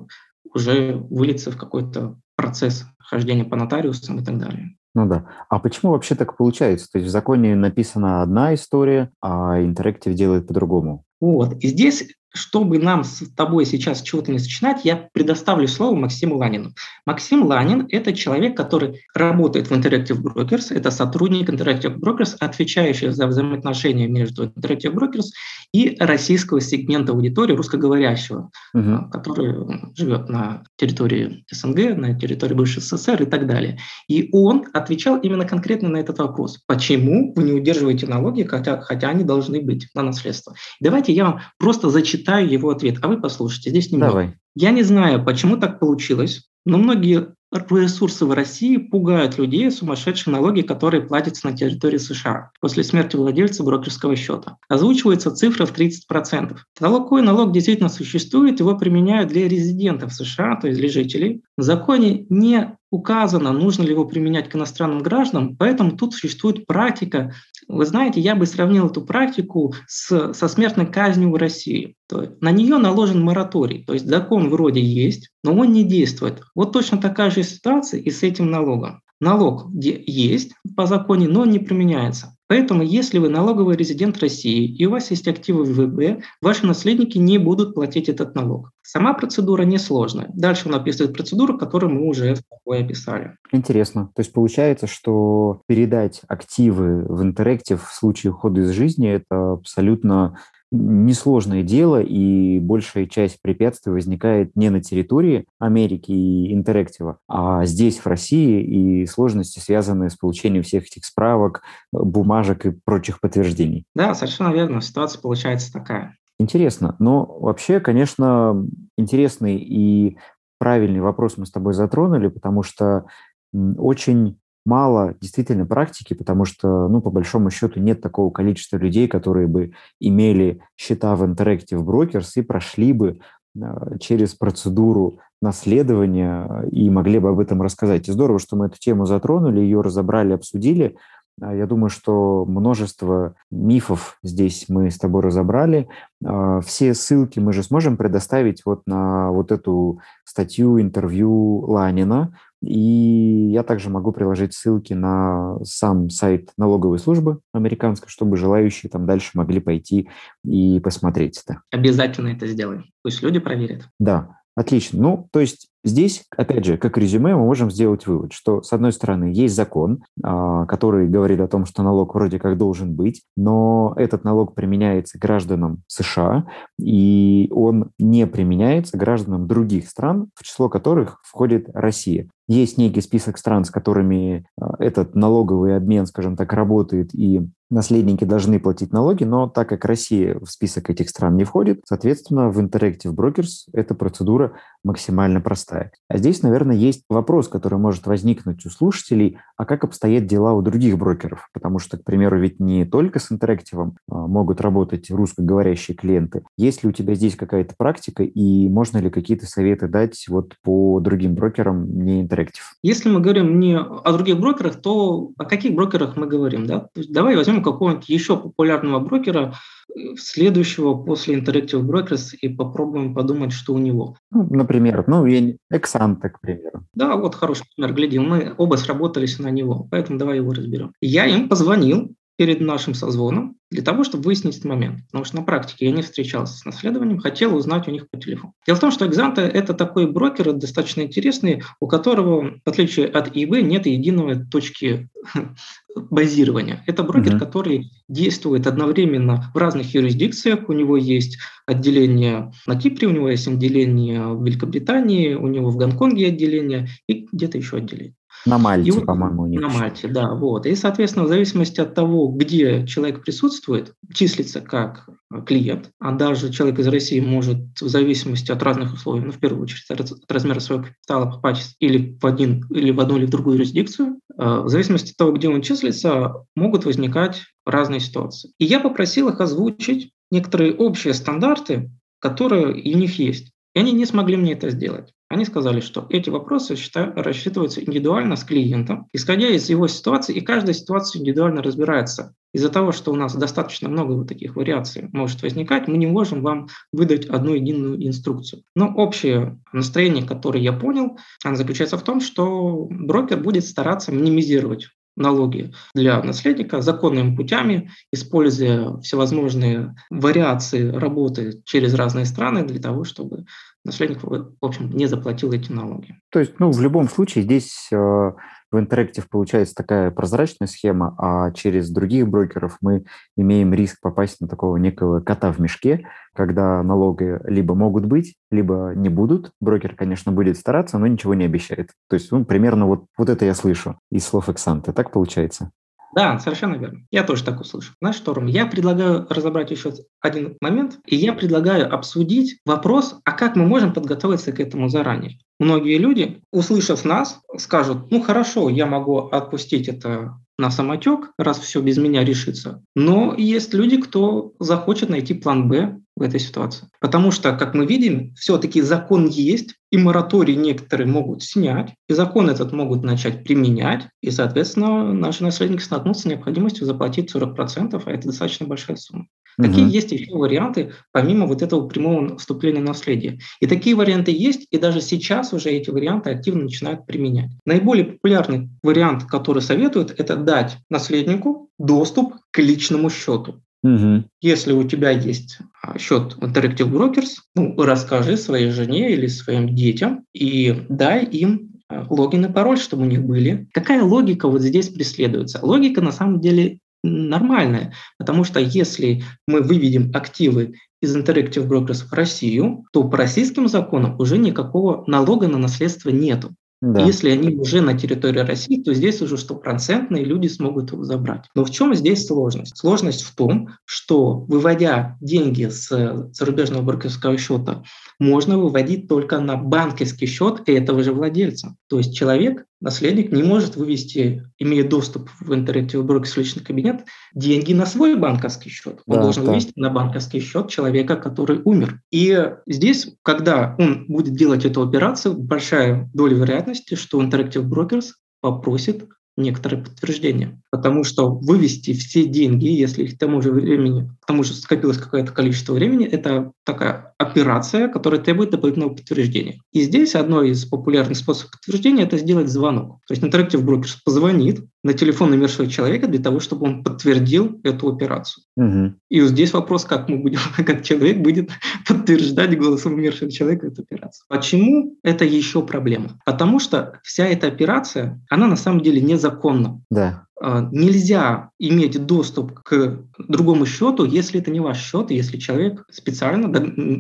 уже 0.54 0.96
вылиться 1.10 1.52
в 1.52 1.58
какой-то 1.58 2.18
процесс 2.40 2.86
хождения 2.98 3.44
по 3.44 3.58
нотариусам 3.58 4.20
и 4.20 4.24
так 4.24 4.38
далее. 4.38 4.78
Ну 4.96 5.06
да. 5.06 5.26
А 5.50 5.60
почему 5.60 5.92
вообще 5.92 6.16
так 6.16 6.38
получается? 6.38 6.88
То 6.90 7.00
есть 7.00 7.10
в 7.10 7.12
законе 7.12 7.54
написана 7.54 8.22
одна 8.22 8.54
история, 8.54 9.12
а 9.22 9.62
интерактив 9.62 10.14
делает 10.14 10.48
по-другому. 10.48 11.04
Вот. 11.20 11.62
И 11.62 11.68
здесь 11.68 12.16
чтобы 12.34 12.80
нам 12.80 13.04
с 13.04 13.28
тобой 13.36 13.66
сейчас 13.66 14.02
чего-то 14.02 14.32
не 14.32 14.40
сочинать, 14.40 14.86
я 14.86 15.10
предоставлю 15.14 15.68
слово 15.68 15.96
Максиму 15.96 16.38
Ланину. 16.38 16.74
Максим 17.06 17.44
Ланин– 17.46 17.88
это 17.92 18.14
человек, 18.14 18.56
который 18.56 19.02
работает 19.14 19.68
в 19.68 19.72
Interactive 19.72 20.22
Brokers, 20.22 20.74
это 20.74 20.92
сотрудник 20.92 21.50
Interactive 21.50 21.98
Brokers, 21.98 22.36
отвечающий 22.40 23.10
за 23.10 23.28
взаимоотношения 23.28 24.08
между 24.08 24.48
Interactive 24.48 24.94
Brokers 24.94 25.28
и 25.74 25.96
российского 26.00 26.62
сегмента 26.62 27.14
аудитории 27.14 27.56
русскоговорящего, 27.56 28.52
угу. 28.74 29.10
который 29.12 29.92
живет 29.96 30.30
на 30.30 30.64
территории 30.78 31.46
СНГ, 31.52 31.98
на 31.98 32.20
территории 32.20 32.54
бывшей 32.54 32.82
СССР 32.82 33.24
и 33.24 33.26
так 33.26 33.48
далее. 33.48 33.80
И 34.08 34.30
он 34.32 34.66
отвечал 34.74 35.18
именно 35.18 35.46
конкретно 35.46 35.90
на 35.90 35.98
этот 35.98 36.20
вопрос. 36.20 36.60
Почему 36.68 37.34
вы 37.36 37.44
не 37.44 37.54
удерживаете 37.54 38.08
налоги, 38.08 38.44
хотя, 38.44 38.80
хотя 38.82 39.10
они 39.10 39.24
должны 39.24 39.62
быть 39.62 39.88
на 39.94 40.04
наследство? 40.04 40.54
Давайте 40.80 41.14
я 41.14 41.26
вам 41.26 41.42
просто 41.58 41.90
зачитаю 41.90 42.19
читаю 42.20 42.50
его 42.50 42.70
ответ, 42.70 42.98
а 43.02 43.08
вы 43.08 43.20
послушайте, 43.20 43.70
здесь 43.70 43.92
немного. 43.92 44.12
Давай. 44.12 44.34
Я 44.56 44.72
не 44.72 44.84
знаю, 44.84 45.24
почему 45.24 45.58
так 45.58 45.80
получилось, 45.80 46.50
но 46.66 46.78
многие 46.78 47.34
ресурсы 47.52 48.26
в 48.26 48.32
России 48.32 48.78
пугают 48.78 49.38
людей 49.38 49.72
сумасшедшие 49.72 50.34
налоги, 50.34 50.62
которые 50.62 51.02
платятся 51.02 51.48
на 51.48 51.58
территории 51.58 51.98
США 51.98 52.52
после 52.62 52.84
смерти 52.84 53.16
владельца 53.16 53.64
брокерского 53.64 54.16
счета. 54.16 54.58
Озвучивается 54.68 55.32
цифра 55.32 55.66
в 55.66 55.76
30%. 55.76 56.58
Такой 56.78 57.22
налог 57.22 57.52
действительно 57.52 57.90
существует, 57.90 58.60
его 58.60 58.78
применяют 58.78 59.30
для 59.30 59.48
резидентов 59.48 60.14
США, 60.14 60.58
то 60.58 60.68
есть 60.68 60.80
для 60.80 60.90
жителей. 60.90 61.42
В 61.58 61.64
законе 61.64 62.26
не 62.30 62.78
указано, 62.92 63.52
нужно 63.52 63.84
ли 63.84 63.92
его 63.92 64.06
применять 64.06 64.50
к 64.50 64.56
иностранным 64.56 65.02
гражданам, 65.02 65.56
поэтому 65.56 65.96
тут 65.96 66.14
существует 66.14 66.66
практика. 66.66 67.34
Вы 67.70 67.86
знаете, 67.86 68.20
я 68.20 68.36
бы 68.36 68.48
сравнил 68.48 68.88
эту 68.88 69.04
практику 69.04 69.76
с, 69.88 70.34
со 70.34 70.48
смертной 70.48 70.88
казнью 70.88 71.30
в 71.30 71.36
России. 71.36 71.96
То 72.08 72.24
есть 72.24 72.42
на 72.42 72.52
нее 72.52 72.78
наложен 72.78 73.24
мораторий, 73.24 73.84
то 73.86 73.94
есть 73.94 74.08
закон 74.08 74.50
вроде 74.50 74.82
есть, 74.82 75.30
но 75.44 75.56
он 75.56 75.72
не 75.72 75.84
действует. 75.84 76.42
Вот 76.56 76.74
точно 76.74 76.98
такая 76.98 77.30
же 77.30 77.44
ситуация 77.44 78.02
и 78.02 78.10
с 78.10 78.24
этим 78.24 78.50
налогом. 78.50 79.02
Налог 79.22 79.70
есть 79.72 80.54
по 80.76 80.88
законе, 80.88 81.28
но 81.28 81.42
он 81.42 81.52
не 81.52 81.60
применяется. 81.60 82.36
Поэтому, 82.50 82.82
если 82.82 83.20
вы 83.20 83.30
налоговый 83.30 83.78
резидент 83.78 84.18
России 84.18 84.66
и 84.66 84.86
у 84.88 84.90
вас 84.90 85.12
есть 85.12 85.28
активы 85.28 85.64
в 85.64 85.70
ВБ, 85.70 86.24
ваши 86.42 86.66
наследники 86.66 87.20
не 87.20 87.38
будут 87.38 87.76
платить 87.76 88.10
этот 88.10 88.34
налог. 88.34 88.72
Сама 88.82 89.14
процедура 89.14 89.62
несложная. 89.62 90.32
Дальше 90.34 90.68
он 90.68 90.74
описывает 90.74 91.16
процедуру, 91.16 91.60
которую 91.60 91.94
мы 91.94 92.08
уже 92.08 92.34
в 92.34 92.42
такой 92.50 92.84
описали. 92.84 93.36
Интересно. 93.52 94.10
То 94.16 94.22
есть 94.22 94.34
получается, 94.34 94.88
что 94.88 95.62
передать 95.68 96.22
активы 96.28 97.06
в 97.08 97.22
интерактив 97.22 97.88
в 97.88 97.94
случае 97.94 98.34
ухода 98.34 98.62
из 98.62 98.72
жизни– 98.72 99.08
это 99.12 99.52
абсолютно 99.52 100.40
несложное 100.72 101.64
дело, 101.64 102.02
и 102.02 102.60
большая 102.60 103.08
часть 103.08 103.42
препятствий 103.42 103.92
возникает 103.92 104.56
не 104.56 104.70
на 104.70 104.82
территории 104.82 105.46
Америки 105.58 106.12
и 106.12 106.54
интерактива, 106.54 107.18
а 107.28 107.66
здесь, 107.66 108.00
в 108.00 108.08
России, 108.08 108.62
и 108.62 109.06
сложности, 109.06 109.60
связанные 109.60 110.10
с 110.10 110.16
получением 110.16 110.64
всех 110.64 110.84
этих 110.84 111.06
справок, 111.06 111.62
бумажек 111.92 112.66
и 112.66 112.72
прочих 112.72 113.20
подтверждений. 113.20 113.86
Да, 113.96 114.14
совершенно 114.14 114.54
верно. 114.54 114.82
Ситуация 114.82 115.22
получается 115.22 115.74
такая. 115.74 116.16
Интересно. 116.40 116.96
Но 117.00 117.26
вообще, 117.26 117.80
конечно, 117.80 118.66
интересный 118.98 119.58
и 119.58 120.18
правильный 120.58 121.02
вопрос 121.02 121.38
мы 121.38 121.46
с 121.46 121.52
тобой 121.52 121.74
затронули, 121.74 122.28
потому 122.28 122.64
что 122.64 123.06
очень 123.54 124.39
мало 124.66 125.16
действительно 125.22 125.66
практики, 125.66 126.14
потому 126.14 126.46
что, 126.46 126.88
ну, 126.88 127.02
по 127.02 127.10
большому 127.10 127.50
счету, 127.50 127.80
нет 127.80 128.02
такого 128.02 128.30
количества 128.32 128.78
людей, 128.78 129.08
которые 129.08 129.48
бы 129.48 129.74
имели 130.00 130.62
счета 130.78 131.16
в 131.16 131.24
Interactive 131.24 131.84
Brokers 131.84 132.32
и 132.36 132.42
прошли 132.42 132.94
бы 132.94 133.20
а, 133.60 133.98
через 134.00 134.36
процедуру 134.36 135.20
наследования 135.42 136.66
и 136.72 136.90
могли 136.90 137.20
бы 137.20 137.30
об 137.30 137.40
этом 137.40 137.62
рассказать. 137.62 138.08
И 138.08 138.12
здорово, 138.12 138.40
что 138.40 138.56
мы 138.56 138.68
эту 138.68 138.78
тему 138.78 139.06
затронули, 139.06 139.62
ее 139.62 139.82
разобрали, 139.82 140.34
обсудили. 140.34 140.98
А, 141.42 141.54
я 141.54 141.66
думаю, 141.66 141.90
что 141.90 142.46
множество 142.46 143.36
мифов 143.52 144.18
здесь 144.24 144.66
мы 144.70 144.90
с 144.90 144.98
тобой 144.98 145.22
разобрали. 145.22 145.88
А, 146.24 146.62
все 146.62 146.94
ссылки 146.94 147.40
мы 147.40 147.54
же 147.54 147.64
сможем 147.64 147.98
предоставить 147.98 148.64
вот 148.66 148.84
на 148.86 149.32
вот 149.32 149.52
эту 149.52 150.00
статью, 150.24 150.82
интервью 150.82 151.62
Ланина. 151.68 152.36
И 152.62 153.50
я 153.54 153.64
также 153.64 153.90
могу 153.90 154.12
приложить 154.12 154.54
ссылки 154.54 154.94
на 154.94 155.58
сам 155.64 156.10
сайт 156.10 156.52
налоговой 156.58 157.00
службы 157.00 157.40
американской, 157.54 158.10
чтобы 158.10 158.36
желающие 158.36 158.90
там 158.90 159.06
дальше 159.06 159.32
могли 159.36 159.62
пойти 159.62 160.10
и 160.44 160.82
посмотреть 160.82 161.42
это. 161.46 161.62
Обязательно 161.72 162.30
это 162.30 162.48
сделаем. 162.48 162.86
Пусть 163.02 163.24
люди 163.24 163.40
проверят. 163.40 163.88
Да, 163.98 164.39
Отлично. 164.56 165.02
Ну, 165.02 165.30
то 165.32 165.40
есть 165.40 165.70
здесь, 165.86 166.26
опять 166.36 166.66
же, 166.66 166.78
как 166.78 166.98
резюме, 166.98 167.36
мы 167.36 167.46
можем 167.46 167.72
сделать 167.72 168.06
вывод, 168.08 168.34
что, 168.34 168.62
с 168.62 168.74
одной 168.74 168.92
стороны, 168.92 169.32
есть 169.34 169.56
закон, 169.56 170.04
а, 170.22 170.66
который 170.66 171.08
говорит 171.08 171.40
о 171.40 171.48
том, 171.48 171.66
что 171.66 171.82
налог 171.82 172.14
вроде 172.14 172.40
как 172.40 172.58
должен 172.58 172.94
быть, 172.94 173.22
но 173.38 173.94
этот 173.96 174.24
налог 174.26 174.56
применяется 174.56 175.18
гражданам 175.18 175.84
США, 175.88 176.46
и 176.78 177.48
он 177.52 177.92
не 177.98 178.28
применяется 178.28 178.98
гражданам 178.98 179.48
других 179.48 179.88
стран, 179.88 180.30
в 180.36 180.44
число 180.44 180.68
которых 180.68 181.22
входит 181.24 181.70
Россия. 181.74 182.30
Есть 182.48 182.78
некий 182.78 183.02
список 183.02 183.38
стран, 183.38 183.64
с 183.64 183.70
которыми 183.70 184.46
а, 184.60 184.76
этот 184.80 185.16
налоговый 185.16 185.78
обмен, 185.78 186.06
скажем 186.06 186.36
так, 186.36 186.52
работает 186.52 187.14
и 187.14 187.48
наследники 187.70 188.24
должны 188.24 188.60
платить 188.60 188.92
налоги, 188.92 189.24
но 189.24 189.48
так 189.48 189.70
как 189.70 189.86
Россия 189.86 190.40
в 190.40 190.48
список 190.48 190.90
этих 190.90 191.10
стран 191.10 191.36
не 191.36 191.44
входит, 191.44 191.82
соответственно, 191.86 192.50
в 192.50 192.60
Interactive 192.60 193.14
Brokers 193.14 193.70
эта 193.74 193.96
процедура 193.96 194.54
максимально 194.84 195.42
простая. 195.42 195.92
А 196.08 196.18
здесь, 196.18 196.42
наверное, 196.44 196.76
есть 196.76 197.04
вопрос, 197.10 197.48
который 197.48 197.80
может 197.80 198.08
возникнуть 198.08 198.66
у 198.66 198.70
слушателей, 198.70 199.38
а 199.58 199.66
как 199.66 199.84
обстоят 199.84 200.26
дела 200.26 200.54
у 200.54 200.62
других 200.62 200.98
брокеров? 200.98 201.50
Потому 201.54 201.80
что, 201.80 201.98
к 201.98 202.04
примеру, 202.04 202.40
ведь 202.40 202.60
не 202.60 202.86
только 202.86 203.20
с 203.20 203.32
Interactive 203.32 203.92
а, 204.10 204.28
могут 204.28 204.62
работать 204.62 205.10
русскоговорящие 205.12 205.96
клиенты. 205.96 206.44
Есть 206.58 206.84
ли 206.84 206.90
у 206.90 206.92
тебя 206.92 207.16
здесь 207.16 207.36
какая-то 207.36 207.76
практика 207.78 208.24
и 208.24 208.70
можно 208.70 208.98
ли 209.00 209.10
какие-то 209.10 209.46
советы 209.46 209.88
дать 209.88 210.26
вот 210.28 210.56
по 210.64 211.00
другим 211.00 211.36
брокерам 211.36 212.00
не 212.00 212.24
Interactive? 212.24 212.64
Если 212.82 213.10
мы 213.10 213.20
говорим 213.20 213.60
не 213.60 213.78
о 213.78 214.12
других 214.14 214.40
брокерах, 214.40 214.82
то 214.82 215.32
о 215.38 215.46
каких 215.46 215.76
брокерах 215.76 216.16
мы 216.16 216.28
говорим? 216.28 216.66
Да? 216.66 216.88
давай 217.10 217.36
возьмем 217.36 217.64
какого-нибудь 217.64 218.10
еще 218.10 218.38
популярного 218.38 219.00
брокера, 219.00 219.54
э, 219.90 220.16
следующего 220.16 220.96
после 220.96 221.40
Interactive 221.40 221.82
Brokers 221.82 222.36
и 222.40 222.50
попробуем 222.50 223.14
подумать, 223.14 223.52
что 223.52 223.74
у 223.74 223.78
него. 223.78 224.16
Ну, 224.32 224.44
например, 224.70 225.04
ну, 225.08 225.26
Exante, 225.74 226.30
к 226.30 226.40
примеру. 226.40 226.86
Да, 226.94 227.16
вот 227.16 227.36
хороший 227.36 227.66
пример, 227.76 227.94
гляди, 227.94 228.20
мы 228.20 228.54
оба 228.58 228.76
сработались 228.76 229.40
на 229.40 229.50
него, 229.50 229.88
поэтому 229.90 230.20
давай 230.20 230.38
его 230.38 230.52
разберем. 230.54 230.94
Я 231.02 231.26
им 231.26 231.50
позвонил 231.50 232.14
перед 232.40 232.62
нашим 232.62 232.94
созвоном 232.94 233.58
для 233.70 233.84
того, 233.84 234.06
чтобы 234.06 234.24
выяснить 234.24 234.54
этот 234.56 234.70
момент. 234.70 235.02
Потому 235.08 235.26
что 235.26 235.36
на 235.36 235.42
практике 235.42 235.88
я 235.88 235.92
не 235.92 236.02
встречался 236.02 236.58
с 236.58 236.64
наследованием, 236.64 237.20
хотел 237.20 237.54
узнать 237.54 237.86
у 237.90 237.92
них 237.92 238.10
по 238.10 238.18
телефону. 238.18 238.54
Дело 238.66 238.78
в 238.78 238.80
том, 238.80 238.92
что 238.92 239.06
Exante– 239.06 239.42
это 239.42 239.74
такой 239.74 240.10
брокер 240.10 240.54
достаточно 240.54 241.02
интересный, 241.02 241.64
у 241.82 241.88
которого, 241.88 242.52
в 242.64 242.70
отличие 242.70 243.08
от 243.08 243.36
ИБ, 243.36 243.62
нет 243.62 243.88
единой 243.88 244.46
точки 244.46 245.10
базирования. 245.96 246.82
Это 246.88 247.04
брокер, 247.04 247.36
uh-huh. 247.36 247.40
который 247.40 247.92
действует 248.08 248.68
одновременно 248.68 249.52
в 249.54 249.58
разных 249.58 249.94
юрисдикциях. 249.94 250.70
У 250.70 250.72
него 250.72 250.96
есть 250.96 251.40
отделение 251.66 252.54
на 252.68 252.80
Кипре, 252.80 253.10
у 253.10 253.12
него 253.12 253.30
есть 253.30 253.50
отделение 253.50 254.28
в 254.28 254.46
Великобритании, 254.46 255.34
у 255.34 255.48
него 255.48 255.72
в 255.72 255.76
Гонконге 255.76 256.28
отделение 256.28 256.88
и 257.08 257.28
где-то 257.34 257.58
еще 257.58 257.76
отделение. 257.76 258.16
На 258.46 258.58
Мальте, 258.58 258.92
вот, 258.92 259.06
по-моему, 259.06 259.44
у 259.44 259.46
них. 259.48 259.62
На 259.62 259.70
Мальте, 259.70 260.08
да. 260.08 260.34
Вот. 260.34 260.66
И, 260.66 260.76
соответственно, 260.76 261.26
в 261.26 261.30
зависимости 261.30 261.82
от 261.82 261.94
того, 261.94 262.28
где 262.30 262.86
человек 262.88 263.22
присутствует, 263.24 263.94
числится 264.14 264.62
как 264.62 265.10
клиент, 265.46 265.92
а 266.00 266.12
даже 266.12 266.52
человек 266.52 266.80
из 266.80 266.88
России 266.88 267.20
может 267.20 267.58
в 267.80 267.88
зависимости 267.88 268.52
от 268.52 268.64
разных 268.64 268.94
условий, 268.94 269.22
ну, 269.22 269.32
в 269.32 269.40
первую 269.40 269.64
очередь, 269.64 269.90
от 269.90 270.32
размера 270.32 270.60
своего 270.60 270.86
капитала 270.86 271.26
попасть 271.30 271.76
или 271.80 272.18
в, 272.20 272.26
один, 272.26 272.66
или 272.70 272.92
в 272.92 273.00
одну 273.00 273.18
или 273.18 273.26
в 273.26 273.30
другую 273.30 273.58
юрисдикцию, 273.58 274.20
э, 274.38 274.62
в 274.62 274.70
зависимости 274.70 275.12
от 275.12 275.18
того, 275.18 275.32
где 275.34 275.50
он 275.50 275.62
числится, 275.62 276.46
могут 276.56 276.86
возникать 276.86 277.44
разные 277.66 278.00
ситуации. 278.00 278.52
И 278.58 278.66
я 278.66 278.80
попросил 278.80 279.30
их 279.30 279.40
озвучить 279.42 280.12
некоторые 280.32 280.74
общие 280.74 281.14
стандарты, 281.14 281.92
которые 282.20 282.68
у 282.68 282.98
них 282.98 283.20
есть. 283.20 283.52
И 283.76 283.80
они 283.80 283.92
не 283.92 284.06
смогли 284.06 284.38
мне 284.38 284.54
это 284.54 284.70
сделать. 284.70 285.14
Они 285.30 285.46
сказали, 285.46 285.80
что 285.80 286.08
эти 286.10 286.32
вопросы 286.32 286.76
рассчитываются 286.96 287.82
индивидуально 287.82 288.36
с 288.36 288.44
клиентом, 288.44 289.08
исходя 289.14 289.48
из 289.48 289.70
его 289.70 289.88
ситуации, 289.88 290.34
и 290.34 290.42
каждая 290.42 290.74
ситуация 290.74 291.20
индивидуально 291.20 291.62
разбирается. 291.62 292.34
Из-за 292.52 292.70
того, 292.70 292.92
что 292.92 293.12
у 293.12 293.16
нас 293.16 293.36
достаточно 293.36 293.90
много 293.90 294.14
вот 294.14 294.28
таких 294.28 294.56
вариаций 294.56 295.08
может 295.14 295.44
возникать, 295.44 295.88
мы 295.88 295.98
не 295.98 296.08
можем 296.08 296.42
вам 296.42 296.68
выдать 296.92 297.28
одну 297.28 297.54
единую 297.54 298.04
инструкцию. 298.08 298.64
Но 298.76 298.92
общее 298.96 299.60
настроение, 299.72 300.26
которое 300.26 300.64
я 300.64 300.74
понял, 300.74 301.20
оно 301.44 301.56
заключается 301.56 302.00
в 302.00 302.04
том, 302.04 302.22
что 302.22 302.88
брокер 302.90 303.38
будет 303.38 303.66
стараться 303.66 304.12
минимизировать 304.12 304.88
налоги 305.20 305.74
для 305.94 306.24
наследника 306.24 306.82
законными 306.82 307.36
путями, 307.36 307.92
используя 308.12 308.98
всевозможные 309.02 309.96
вариации 310.10 310.90
работы 310.90 311.62
через 311.66 311.94
разные 311.94 312.26
страны 312.26 312.64
для 312.64 312.80
того, 312.80 313.04
чтобы 313.04 313.46
наследник, 313.90 314.24
в 314.24 314.54
общем, 314.62 314.90
не 314.92 315.06
заплатил 315.08 315.52
эти 315.52 315.72
налоги. 315.72 316.16
То 316.32 316.40
есть, 316.40 316.60
ну, 316.60 316.72
в 316.72 316.82
любом 316.82 317.10
случае 317.10 317.44
здесь 317.44 317.90
э, 317.92 317.96
в 317.96 318.78
Interactive 318.78 319.26
получается 319.30 319.76
такая 319.76 320.12
прозрачная 320.12 320.68
схема, 320.68 321.16
а 321.18 321.52
через 321.52 321.90
других 321.90 322.28
брокеров 322.28 322.78
мы 322.82 323.06
имеем 323.36 323.74
риск 323.74 324.00
попасть 324.02 324.40
на 324.42 324.48
такого 324.48 324.78
некого 324.78 325.22
кота 325.22 325.52
в 325.52 325.60
мешке, 325.60 326.08
когда 326.36 326.84
налоги 326.84 327.40
либо 327.46 327.74
могут 327.76 328.06
быть, 328.06 328.36
либо 328.52 328.94
не 328.96 329.10
будут. 329.10 329.52
Брокер, 329.60 329.96
конечно, 329.96 330.32
будет 330.32 330.58
стараться, 330.58 331.00
но 331.00 331.08
ничего 331.08 331.34
не 331.34 331.46
обещает. 331.46 331.90
То 332.10 332.16
есть, 332.16 332.32
ну, 332.32 332.46
примерно 332.46 332.86
вот, 332.86 333.06
вот 333.18 333.30
это 333.30 333.46
я 333.46 333.54
слышу 333.54 334.00
из 334.12 334.26
слов 334.26 334.50
Эксанта. 334.50 334.94
Так 334.94 335.12
получается? 335.12 335.72
Да, 336.16 336.40
совершенно 336.40 336.76
верно. 336.76 337.06
Я 337.12 337.24
тоже 337.24 337.44
так 337.44 337.60
услышал. 337.62 337.94
Знаешь 338.02 338.16
что, 338.16 338.34
Ром, 338.34 338.48
я 338.48 338.66
предлагаю 338.66 339.28
разобрать 339.30 339.72
еще 339.72 339.94
один 340.22 340.58
момент, 340.62 341.00
и 341.06 341.16
я 341.16 341.34
предлагаю 341.34 341.94
обсудить 341.94 342.60
вопрос, 342.66 343.20
а 343.26 343.32
как 343.32 343.56
мы 343.56 343.66
можем 343.66 343.94
подготовиться 343.94 344.52
к 344.52 344.60
этому 344.60 344.90
заранее. 344.90 345.40
Многие 345.60 345.98
люди, 345.98 346.42
услышав 346.52 347.06
нас, 347.06 347.42
скажут, 347.58 348.12
ну 348.12 348.22
хорошо, 348.22 348.70
я 348.70 348.86
могу 348.86 349.18
отпустить 349.28 349.88
это 349.88 350.40
на 350.58 350.72
самотек, 350.72 351.32
раз 351.38 351.60
все 351.60 351.82
без 351.82 351.98
меня 351.98 352.24
решится. 352.24 352.84
Но 352.96 353.34
есть 353.36 353.74
люди, 353.74 353.98
кто 353.98 354.54
захочет 354.60 355.10
найти 355.10 355.34
план 355.34 355.70
«Б», 355.70 356.00
в 356.20 356.22
этой 356.22 356.40
ситуации. 356.40 356.88
Потому 357.00 357.32
что, 357.32 357.54
как 357.54 357.74
мы 357.74 357.86
видим, 357.86 358.34
все-таки 358.36 358.82
закон 358.82 359.28
есть, 359.28 359.76
и 359.90 359.98
мораторий 359.98 360.56
некоторые 360.56 361.08
могут 361.08 361.42
снять, 361.42 361.96
и 362.08 362.14
закон 362.14 362.50
этот 362.50 362.74
могут 362.74 363.04
начать 363.04 363.44
применять, 363.44 364.08
и, 364.22 364.30
соответственно, 364.30 365.14
наши 365.14 365.44
наследники 365.44 365.82
столкнутся 365.82 366.24
с 366.24 366.26
необходимостью 366.26 366.86
заплатить 366.86 367.34
40%, 367.34 368.02
а 368.06 368.12
это 368.12 368.28
достаточно 368.28 368.68
большая 368.68 368.98
сумма. 368.98 369.28
Угу. 369.58 369.68
Такие 369.68 369.90
есть 369.90 370.12
еще 370.12 370.36
варианты, 370.36 370.92
помимо 371.12 371.48
вот 371.48 371.62
этого 371.62 371.88
прямого 371.88 372.38
вступления 372.38 372.82
наследия. 372.82 373.40
И 373.62 373.68
такие 373.68 373.96
варианты 373.96 374.32
есть, 374.32 374.68
и 374.70 374.78
даже 374.78 375.02
сейчас 375.02 375.54
уже 375.54 375.70
эти 375.70 375.90
варианты 375.90 376.32
активно 376.32 376.64
начинают 376.64 377.06
применять. 377.06 377.52
Наиболее 377.66 378.06
популярный 378.06 378.70
вариант, 378.84 379.24
который 379.24 379.62
советуют, 379.62 380.14
это 380.18 380.36
дать 380.36 380.78
наследнику 380.90 381.70
доступ 381.78 382.36
к 382.52 382.60
личному 382.60 383.10
счету. 383.10 383.62
Угу. 383.84 384.26
Если 384.42 384.74
у 384.74 384.84
тебя 384.84 385.12
есть 385.12 385.60
а, 385.82 385.98
счет 385.98 386.36
в 386.36 386.44
Interactive 386.44 386.92
Brokers, 386.92 387.38
ну, 387.56 387.76
расскажи 387.82 388.36
своей 388.36 388.72
жене 388.72 389.14
или 389.14 389.28
своим 389.28 389.74
детям 389.74 390.26
и 390.34 390.86
дай 390.90 391.24
им 391.24 391.82
а, 391.88 392.06
логин 392.10 392.46
и 392.46 392.52
пароль, 392.52 392.78
чтобы 392.78 393.04
у 393.04 393.06
них 393.06 393.24
были. 393.24 393.68
Какая 393.74 394.04
логика 394.04 394.50
вот 394.50 394.62
здесь 394.62 394.90
преследуется? 394.90 395.60
Логика 395.62 396.02
на 396.02 396.12
самом 396.12 396.42
деле 396.42 396.80
нормальная, 397.04 397.94
потому 398.18 398.44
что 398.44 398.60
если 398.60 399.24
мы 399.48 399.62
выведем 399.62 400.12
активы 400.14 400.76
из 401.02 401.16
Interactive 401.16 401.66
Brokers 401.66 402.06
в 402.06 402.14
Россию, 402.14 402.86
то 402.92 403.06
по 403.06 403.16
российским 403.16 403.70
законам 403.70 404.20
уже 404.20 404.38
никакого 404.38 405.06
налога 405.08 405.48
на 405.48 405.58
наследство 405.58 406.10
нету. 406.10 406.54
Да. 406.82 407.04
Если 407.04 407.30
они 407.30 407.56
уже 407.56 407.82
на 407.82 407.98
территории 407.98 408.40
России, 408.40 408.82
то 408.82 408.94
здесь 408.94 409.22
уже 409.22 409.38
стопроцентные 409.38 410.24
люди 410.24 410.48
смогут 410.48 410.94
его 410.94 411.04
забрать. 411.04 411.46
Но 411.54 411.66
в 411.66 411.72
чем 411.72 411.94
здесь 411.94 412.26
сложность? 412.26 412.78
Сложность 412.78 413.24
в 413.24 413.36
том, 413.36 413.70
что 413.84 414.46
выводя 414.48 415.18
деньги 415.20 415.66
с 415.66 415.90
зарубежного 416.32 416.82
брокерского 416.82 417.38
счета, 417.38 417.84
можно 418.18 418.58
выводить 418.58 419.10
только 419.10 419.40
на 419.40 419.58
банковский 419.58 420.26
счет 420.26 420.62
этого 420.68 421.04
же 421.04 421.12
владельца. 421.12 421.76
То 421.90 421.98
есть 421.98 422.16
человек 422.16 422.66
наследник 422.82 423.32
не 423.32 423.44
может 423.44 423.76
вывести, 423.76 424.46
имея 424.58 424.88
доступ 424.88 425.30
в 425.40 425.52
Interactive 425.52 426.06
Brokers 426.06 426.34
личный 426.38 426.64
кабинет, 426.64 427.06
деньги 427.34 427.74
на 427.74 427.86
свой 427.86 428.16
банковский 428.16 428.70
счет. 428.70 429.02
Он 429.06 429.18
да, 429.18 429.24
должен 429.24 429.44
да. 429.44 429.52
вывести 429.52 429.74
на 429.76 429.90
банковский 429.90 430.40
счет 430.40 430.70
человека, 430.70 431.16
который 431.16 431.62
умер. 431.64 432.02
И 432.12 432.52
здесь, 432.68 433.16
когда 433.24 433.76
он 433.78 434.06
будет 434.08 434.36
делать 434.36 434.66
эту 434.66 434.82
операцию, 434.82 435.36
большая 435.36 436.10
доля 436.14 436.36
вероятности, 436.36 436.96
что 436.96 437.22
Interactive 437.22 437.68
Brokers 437.68 438.12
попросит 438.42 439.08
некоторые 439.40 439.84
подтверждения. 439.84 440.62
Потому 440.72 441.04
что 441.04 441.32
вывести 441.32 441.94
все 441.94 442.26
деньги, 442.26 442.68
если 442.68 443.06
к 443.06 443.18
тому 443.18 443.42
же 443.42 443.52
времени, 443.52 444.10
к 444.22 444.26
тому 444.26 444.44
же 444.44 444.54
скопилось 444.54 444.98
какое-то 444.98 445.32
количество 445.32 445.74
времени, 445.74 446.06
это 446.06 446.52
такая 446.64 447.14
операция, 447.18 447.88
которая 447.88 448.22
требует 448.22 448.52
дополнительного 448.52 448.94
подтверждения. 448.96 449.62
И 449.72 449.82
здесь 449.82 450.16
одно 450.16 450.44
из 450.44 450.66
популярных 450.66 451.18
способов 451.18 451.52
подтверждения– 451.52 452.04
это 452.06 452.18
сделать 452.18 452.50
звонок. 452.50 453.00
То 453.08 453.14
есть 453.14 453.24
Interactive 453.24 453.64
Brokers 453.64 453.98
позвонит 454.04 454.66
на 454.84 454.94
телефон 454.94 455.34
умершего 455.34 455.68
человека 455.68 456.08
для 456.08 456.22
того, 456.22 456.40
чтобы 456.40 456.66
он 456.66 456.84
подтвердил 456.84 457.60
эту 457.64 457.92
операцию. 457.92 458.44
Угу. 458.56 458.94
И 459.10 459.22
вот 459.22 459.30
здесь 459.32 459.54
вопрос, 459.54 459.86
как 459.86 460.08
мы 460.10 460.18
будем, 460.18 460.40
как 460.58 460.84
человек 460.84 461.18
будет 461.18 461.50
подтверждать 461.88 462.58
голосом 462.58 462.94
умершего 462.94 463.30
человека 463.32 463.68
эту 463.68 463.82
операцию. 463.82 464.26
Почему 464.30 464.98
это 465.04 465.26
еще 465.26 465.62
проблема? 465.66 466.20
Потому 466.26 466.60
что 466.60 467.00
вся 467.04 467.26
эта 467.26 467.48
операция, 467.48 468.22
она 468.30 468.48
на 468.48 468.56
самом 468.56 468.82
деле 468.82 469.02
незаконна. 469.02 469.82
Да. 469.90 470.26
А, 470.42 470.68
нельзя 470.72 471.50
иметь 471.60 472.06
доступ 472.06 472.60
к 472.62 473.04
другому 473.18 473.66
счету, 473.66 474.06
если 474.06 474.40
это 474.40 474.52
не 474.52 474.60
ваш 474.60 474.80
счет, 474.80 475.12
если 475.12 475.38
человек 475.38 475.86
специально 475.92 476.52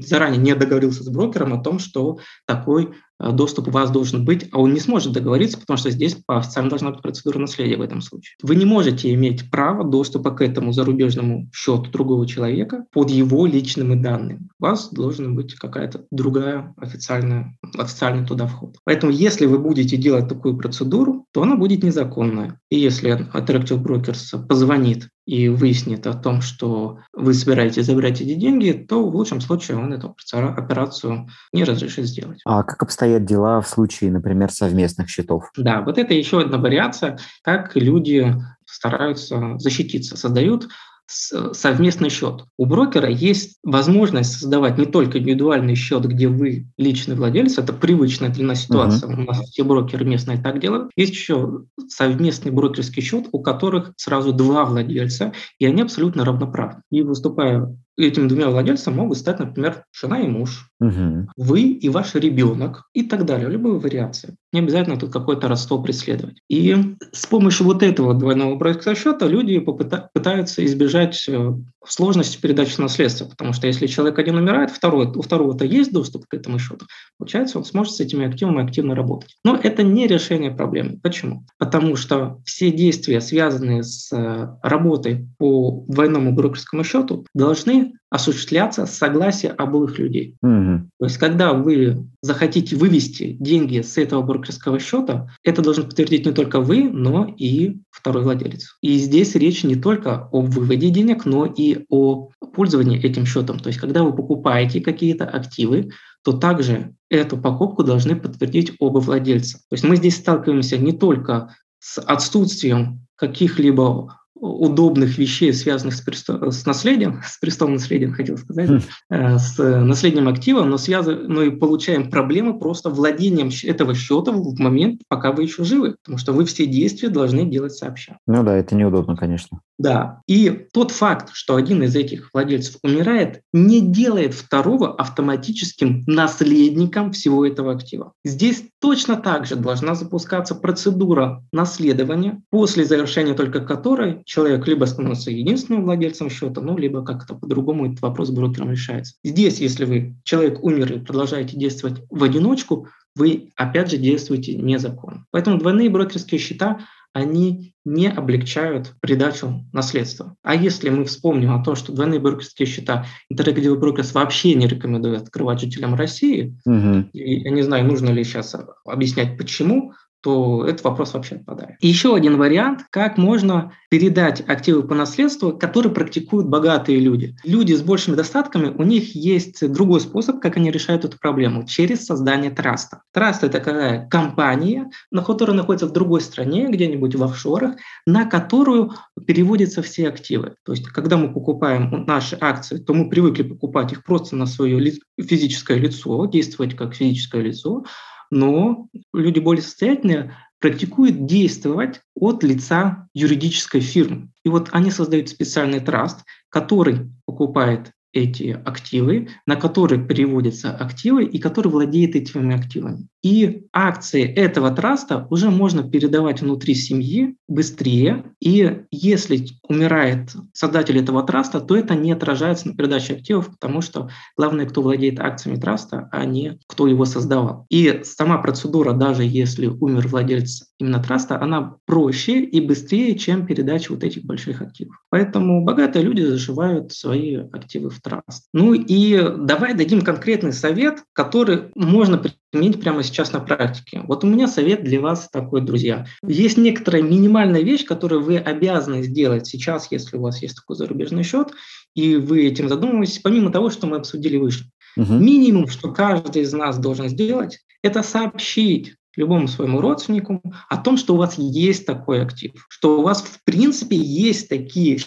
заранее 0.02 0.41
не 0.41 0.56
договорился 0.56 1.04
с 1.04 1.10
брокером 1.10 1.54
о 1.54 1.63
том, 1.63 1.80
что 1.80 2.19
такой 2.45 2.89
Э, 3.19 3.32
доступ 3.32 3.67
у 3.67 3.71
вас 3.71 3.91
должен 3.91 4.25
быть, 4.25 4.47
а 4.52 4.60
он 4.60 4.73
не 4.73 4.80
сможет 4.80 5.13
договориться, 5.13 5.60
потому 5.60 5.78
что 5.78 5.91
здесь 5.91 6.15
по 6.15 6.39
официально 6.39 6.69
должна 6.69 6.91
быть 6.91 7.02
процедура 7.02 7.39
наследия 7.39 7.78
в 7.78 7.82
этом 7.82 8.02
случае. 8.02 8.36
Вы 8.41 8.56
не 8.56 8.65
можете 8.65 9.13
иметь 9.13 9.52
право 9.52 9.84
доступа 9.84 10.32
к 10.32 10.41
этому 10.41 10.71
зарубежному 10.71 11.49
счету 11.54 11.89
другого 11.91 12.25
человека 12.28 12.86
под 12.91 13.10
его 13.10 13.45
личными 13.45 13.95
данными. 13.95 14.47
У 14.60 14.63
вас 14.63 14.89
должна 14.91 15.30
быть 15.30 15.56
какая-то 15.56 16.06
другая 16.12 16.73
официальная, 16.78 17.58
официальный 17.78 18.25
туда 18.25 18.47
вход. 18.47 18.78
Поэтому 18.86 19.12
если 19.12 19.45
вы 19.45 19.60
будете 19.60 19.97
делать 19.97 20.30
такую 20.30 20.58
процедуру, 20.58 21.18
то 21.32 21.44
она 21.44 21.56
будет 21.56 21.84
незаконная. 21.84 22.60
И 22.70 22.80
если 22.80 23.12
Interactive 23.34 23.82
Brokers 23.82 24.46
позвонит 24.48 25.10
и 25.26 25.48
выяснит 25.48 26.08
о 26.08 26.13
том, 26.13 26.42
что 26.42 27.00
вы 27.13 27.34
собираетесь 27.34 27.86
забрать 27.86 28.20
эти 28.22 28.34
деньги, 28.34 28.72
то 28.72 29.08
в 29.08 29.15
лучшем 29.15 29.42
случае 29.42 29.78
он 29.78 29.94
эту 29.94 30.15
операцию 30.34 31.28
не 31.54 31.63
разрешит 31.63 32.06
сделать. 32.06 32.42
А 32.46 32.63
как 32.63 32.82
обстоят 32.82 33.26
дела 33.26 33.62
в 33.62 33.68
случае, 33.68 34.12
например, 34.12 34.52
совместных 34.52 35.10
счетов? 35.10 35.52
Да, 35.56 35.82
вот 35.82 35.98
это 35.98 36.13
еще 36.13 36.42
одна 36.42 36.58
вариация, 36.58 37.20
как 37.44 37.76
люди 37.76 38.36
стараются 38.65 39.58
защититься, 39.58 40.18
создают 40.18 40.68
совместный 41.10 42.10
счет. 42.10 42.45
У 42.58 42.65
брокера 42.65 43.10
есть 43.10 43.58
возможность 43.63 44.39
создавать 44.39 44.78
не 44.78 44.86
только 44.86 45.17
индивидуальный 45.17 45.76
счет, 45.76 46.06
где 46.06 46.28
вы 46.28 46.67
личный 46.78 47.15
владелец, 47.15 47.58
это 47.58 47.74
привычная 47.74 48.30
для 48.30 48.45
нас 48.45 48.62
ситуация, 48.63 49.10
uh-huh. 49.10 49.22
у 49.22 49.26
нас 49.26 49.39
все 49.50 49.63
брокеры 49.63 50.06
местные 50.06 50.38
так 50.38 50.60
делают. 50.60 50.91
Есть 50.95 51.13
еще 51.13 51.63
совместный 51.88 52.52
брокерский 52.52 53.02
счет, 53.02 53.28
у 53.32 53.41
которых 53.41 53.93
сразу 53.98 54.34
два 54.34 54.65
владельца, 54.65 55.34
и 55.58 55.65
они 55.65 55.82
абсолютно 55.82 56.26
равноправны. 56.26 56.82
И 56.91 57.02
выступая 57.02 57.76
этими 57.98 58.28
двумя 58.28 58.50
владельцами 58.50 58.95
могут 58.95 59.17
стать, 59.17 59.39
например, 59.39 59.84
жена 59.91 60.22
и 60.22 60.28
муж, 60.28 60.69
угу. 60.80 61.28
вы 61.36 61.62
и 61.62 61.89
ваш 61.89 62.15
ребенок 62.15 62.84
и 62.93 63.04
так 63.04 63.26
далее, 63.26 63.50
любые 63.50 63.80
вариации. 63.80 64.36
Не 64.51 64.62
обязательно 64.62 64.97
тут 64.97 65.12
какое-то 65.12 65.47
родство 65.47 65.81
преследовать. 65.81 66.41
И 66.49 66.75
с 67.12 67.25
помощью 67.27 67.65
вот 67.65 67.83
этого 67.83 68.13
двойного 68.13 68.55
брокерского 68.55 68.95
счета 68.95 69.27
люди 69.27 69.59
пытаются 69.59 70.65
избежать 70.65 71.23
э, 71.27 71.53
сложности 71.85 72.39
передачи 72.41 72.79
наследства, 72.79 73.25
потому 73.25 73.53
что 73.53 73.67
если 73.67 73.88
человек 73.88 74.17
один 74.17 74.38
умирает, 74.38 74.71
второй, 74.71 75.07
у 75.07 75.21
второго-то 75.21 75.65
есть 75.65 75.91
доступ 75.91 76.25
к 76.27 76.33
этому 76.33 76.57
счету, 76.57 76.85
получается, 77.17 77.59
он 77.59 77.65
сможет 77.65 77.93
с 77.93 77.99
этими 77.99 78.27
активами 78.27 78.63
активно 78.63 78.95
работать. 78.95 79.38
Но 79.43 79.55
это 79.55 79.83
не 79.83 80.07
решение 80.07 80.51
проблемы. 80.51 80.99
Почему? 81.01 81.45
Потому 81.57 81.95
что 81.95 82.39
все 82.43 82.71
действия, 82.71 83.21
связанные 83.21 83.83
с 83.83 84.12
э, 84.12 84.47
работой 84.63 85.27
по 85.38 85.83
двойному 85.88 86.33
брокерскому 86.33 86.83
счету, 86.83 87.25
должны 87.33 87.93
осуществляться 88.10 88.86
с 88.86 88.98
согласия 88.98 89.50
обоих 89.50 90.00
людей. 90.00 90.36
Угу. 90.41 90.89
То 91.00 91.06
есть, 91.06 91.17
когда 91.17 91.54
вы 91.54 92.08
захотите 92.22 92.76
вывести 92.76 93.38
деньги 93.39 93.82
с 93.82 93.98
этого 93.98 94.22
брокерского 94.24 94.80
счета, 94.80 95.30
это 95.43 95.62
должен 95.62 95.86
подтвердить 95.86 96.26
не 96.26 96.32
только 96.32 96.60
вы, 96.60 96.89
но 96.89 97.26
и 97.26 97.78
второй 97.91 98.24
владелец. 98.24 98.78
И 98.82 98.98
здесь 98.98 99.36
речь 99.36 99.63
не 99.63 99.76
только 99.76 100.28
о 100.32 100.41
выводе 100.41 100.89
денег, 100.89 101.26
но 101.26 101.45
и 101.45 101.86
о 101.89 102.30
пользовании 102.54 103.02
этим 103.02 103.26
счетом. 103.26 103.60
То 103.60 103.67
есть, 103.67 103.80
когда 103.80 104.04
вы 104.04 104.15
покупаете 104.15 104.82
какие-то 104.82 105.26
активы, 105.26 105.91
то 106.24 106.34
также 106.34 106.95
эту 107.10 107.38
покупку 107.38 107.84
должны 107.84 108.15
подтвердить 108.15 108.74
оба 108.80 109.00
владельца. 109.00 109.60
То 109.69 109.74
есть 109.74 109.84
мы 109.84 109.95
здесь 109.95 110.17
сталкиваемся 110.17 110.78
не 110.78 110.91
только 110.91 111.56
с 111.80 112.00
отсутствием 112.02 113.06
каких-либо 113.15 114.18
удобных 114.39 115.17
вещей, 115.17 115.54
связанных 115.54 115.95
с, 115.95 116.02
престо... 116.02 116.52
с 116.52 116.65
наследием, 116.65 117.21
с 117.25 117.38
престолом 117.38 117.73
наследием, 117.73 118.13
хотел 118.13 118.38
сказать, 118.38 118.84
э, 119.10 119.38
с 119.38 119.58
наследием 119.58 120.28
актива, 120.28 120.63
но, 120.63 120.78
связан... 120.78 121.25
но 121.28 121.43
и 121.43 121.52
получаем 121.52 122.10
проблемы 122.10 122.58
просто 122.58 122.89
владением 122.89 123.49
этого 123.63 123.93
счета 123.93 124.32
в 124.32 124.60
момент, 124.60 125.02
пока 125.08 125.32
вы 125.32 125.43
еще 125.43 125.63
живы, 125.63 125.95
потому 126.04 126.17
что 126.17 126.34
вы 126.34 126.45
все 126.45 126.65
действия 126.65 127.10
должны 127.10 127.45
делать 127.45 127.73
сообща. 127.73 128.17
Ну 128.28 128.43
да, 128.43 128.56
это 128.56 128.75
неудобно, 128.75 129.15
конечно. 129.15 129.60
Да, 129.78 130.21
и 130.28 130.67
тот 130.73 130.91
факт, 130.91 131.30
что 131.32 131.56
один 131.56 131.84
из 131.84 131.95
этих 131.95 132.32
владельцев 132.34 132.78
умирает, 132.84 133.41
не 133.54 133.80
делает 133.80 134.34
второго 134.34 134.93
автоматическим 134.93 136.04
наследником 136.06 137.13
всего 137.13 137.45
этого 137.45 137.71
актива. 137.71 138.12
Здесь 138.25 138.65
точно 138.82 139.15
так 139.15 139.45
же 139.45 139.56
должна 139.56 139.95
запускаться 139.95 140.54
процедура 140.54 141.43
наследования, 141.54 142.41
после 142.49 142.84
завершения 142.84 143.34
только 143.34 143.62
которой 143.62 144.21
человек 144.30 144.68
либо 144.68 144.86
становится 144.86 145.32
единственным 145.32 145.86
владельцем 145.86 146.30
счета, 146.30 146.62
ну, 146.62 146.78
либо 146.78 147.04
как-то 147.04 147.34
по-другому 147.34 147.88
этот 147.88 148.02
вопрос 148.02 148.30
брокером 148.30 148.70
решается. 148.72 149.15
Здесь, 149.24 149.60
если 149.60 149.86
вы, 149.86 150.15
человек 150.24 150.63
умер 150.63 150.94
и 150.94 151.00
продолжаете 151.00 151.58
действовать 151.58 152.04
в 152.12 152.24
одиночку, 152.24 152.88
вы, 153.15 153.50
опять 153.56 153.89
же, 153.89 153.98
действуете 153.98 154.54
незаконно. 154.54 155.26
Поэтому 155.32 155.58
двойные 155.58 155.89
брокерские 155.89 156.39
счета, 156.39 156.80
они 157.12 157.74
не 157.86 158.08
облегчают 158.08 158.94
придачу 159.02 159.65
наследства. 159.74 160.36
А 160.44 160.54
если 160.54 160.92
мы 160.92 161.06
вспомним 161.06 161.52
о 161.56 161.63
том, 161.63 161.76
что 161.76 161.92
двойные 161.92 162.20
брокерские 162.20 162.68
счета 162.68 163.08
Interactive 163.34 163.80
Brokers 163.80 164.13
вообще 164.13 164.54
не 164.54 164.68
рекомендует 164.68 165.24
открывать 165.24 165.60
жителям 165.60 165.96
России, 165.96 166.56
угу. 166.65 167.10
и 167.13 167.39
я 167.42 167.50
не 167.50 167.63
знаю, 167.63 167.88
нужно 167.88 168.12
ли 168.12 168.24
сейчас 168.24 168.56
объяснять 168.86 169.39
почему, 169.39 169.94
то 170.21 170.65
этот 170.65 170.84
вопрос 170.84 171.13
вообще 171.13 171.36
отпадает. 171.36 171.77
Еще 171.79 172.15
один 172.15 172.38
вариант, 172.38 172.82
как 172.89 173.17
можно 173.17 173.71
передать 173.89 174.41
активы 174.47 174.84
по 174.84 174.93
наследству, 174.93 175.58
которые 175.58 175.93
практикуют 175.93 176.47
богатые 176.47 176.99
люди. 176.99 177.36
Люди 177.43 177.73
с 177.73 177.82
большими 177.82 178.15
достатками, 178.15 178.67
у 178.67 178.84
них 178.84 179.15
есть 179.15 179.67
другой 179.71 180.01
способ, 180.01 180.39
как 180.39 180.58
они 180.58 180.71
решают 180.71 181.05
эту 181.05 181.17
проблему, 181.17 181.65
через 181.65 182.05
создание 182.05 182.51
траста. 182.51 183.01
Траст– 183.13 183.43
это 183.45 183.60
такая 183.60 184.08
компания, 184.10 184.89
на 185.12 185.23
которая 185.23 185.55
находится 185.55 185.88
в 185.88 185.93
другой 185.93 186.21
стране, 186.21 186.67
где-нибудь 186.69 187.15
в 187.15 187.23
офшорах, 187.23 187.75
на 188.05 188.25
которую 188.25 188.93
переводятся 189.25 189.82
все 189.82 190.10
активы. 190.10 190.55
То 190.63 190.73
есть, 190.73 190.86
когда 190.88 191.17
мы 191.17 191.34
покупаем 191.34 192.05
наши 192.05 192.38
акции, 192.39 192.77
то 192.77 192.93
мы 192.93 193.10
привыкли 193.10 193.43
покупать 193.43 193.91
их 193.91 194.03
просто 194.03 194.36
на 194.36 194.45
свое 194.45 194.93
физическое 195.19 195.77
лицо, 195.77 196.25
действовать 196.25 196.75
как 196.75 196.93
физическое 196.93 197.41
лицо, 197.41 197.84
но 198.32 198.88
люди 199.13 199.39
более 199.39 199.62
состоятельные 199.62 200.36
практикуют 200.60 201.26
действовать 201.26 202.02
от 202.15 202.44
лица 202.44 203.08
юридической 203.13 203.80
фирмы. 203.80 204.30
И 204.44 204.50
вот 204.50 204.70
они 204.72 204.92
создают 204.92 205.30
специальный 205.30 205.80
траст, 205.80 206.26
который 206.50 207.10
покупает 207.26 207.92
эти 208.12 208.60
активы, 208.65 209.30
на 209.46 209.56
которые 209.56 210.04
переводятся 210.04 210.76
активы 210.76 211.26
и 211.26 211.39
который 211.39 211.68
владеет 211.70 212.15
этими 212.15 212.56
активами. 212.56 213.08
И 213.21 213.67
акции 213.73 214.23
этого 214.23 214.71
траста 214.71 215.27
уже 215.29 215.49
можно 215.49 215.84
передавать 215.84 216.41
внутри 216.41 216.75
семьи 216.75 217.36
быстрее. 217.47 218.34
И 218.39 218.84
если 218.91 219.45
умирает 219.67 220.32
создатель 220.53 220.97
этого 220.97 221.23
траста, 221.23 221.60
то 221.60 221.75
это 221.75 221.95
не 221.95 222.12
отражается 222.12 222.69
на 222.69 222.75
передаче 222.75 223.15
активов, 223.15 223.49
потому 223.51 223.82
что 223.82 224.10
главное, 224.38 224.65
кто 224.65 224.82
владеет 224.82 225.19
акциями 225.19 225.60
траста, 225.60 226.08
а 226.12 226.25
не 226.25 226.60
кто 226.67 226.88
его 226.88 227.05
создавал. 227.05 227.65
И 227.69 228.01
сама 228.03 228.38
процедура, 228.38 228.93
даже 228.93 229.23
если 229.23 229.67
умер 229.67 230.08
владелец 230.08 230.69
именно 230.79 231.03
траста, 231.03 231.41
она 231.41 231.75
проще 231.86 232.43
и 232.43 232.62
быстрее, 232.62 233.17
чем 233.17 233.45
передача 233.45 233.91
вот 233.91 234.03
этих 234.03 234.23
больших 234.23 234.62
активов. 234.62 234.95
Поэтому 235.10 235.63
богатые 235.63 236.03
люди 236.03 236.21
зашивают 236.21 236.93
свои 236.93 237.36
активы 237.36 237.89
в 237.89 238.01
траст. 238.01 238.47
Ну 238.53 238.73
и 238.73 239.21
давай 239.38 239.73
дадим 239.73 240.01
конкретный 240.01 240.53
совет, 240.53 241.03
который 241.13 241.71
можно 241.75 242.17
применить 242.17 242.79
прямо 242.82 243.03
сейчас 243.10 243.34
на 243.34 243.39
практике. 243.39 244.02
Вот 244.08 244.24
у 244.24 244.28
меня 244.28 244.48
совет 244.48 244.84
для 244.84 245.02
вас 245.02 245.30
такой, 245.32 245.62
друзья. 245.62 246.06
Есть 246.24 246.58
некоторая 246.58 247.02
минимальная 247.02 247.62
вещь, 247.62 247.86
которую 247.86 248.24
вы 248.24 248.38
обязаны 248.38 249.04
сделать 249.04 249.48
сейчас, 249.48 249.91
если 249.91 250.17
у 250.17 250.22
вас 250.22 250.41
есть 250.41 250.56
такой 250.56 250.76
зарубежный 250.76 251.24
счет, 251.24 251.50
и 251.95 252.15
вы 252.15 252.45
этим 252.45 252.69
задумываетесь, 252.69 253.19
помимо 253.19 253.52
того, 253.52 253.69
что 253.69 253.88
мы 253.88 253.98
обсудили 253.98 254.38
выше. 254.38 254.69
Угу. 254.98 255.13
Минимум, 255.13 255.67
что 255.67 255.91
каждый 255.91 256.43
из 256.43 256.54
нас 256.54 256.78
должен 256.78 257.10
сделать, 257.10 257.60
это 257.82 258.04
сообщить 258.04 258.95
любому 259.15 259.48
своему 259.48 259.82
родственнику 259.82 260.41
о 260.69 260.78
том, 260.78 260.98
что 260.98 261.13
у 261.13 261.17
вас 261.17 261.38
есть 261.38 261.86
такой 261.86 262.22
актив, 262.22 262.54
что 262.69 263.00
у 263.00 263.02
вас 263.02 263.22
в 263.22 263.43
принципе 263.43 263.98
есть 263.98 264.48
такие 264.48 265.00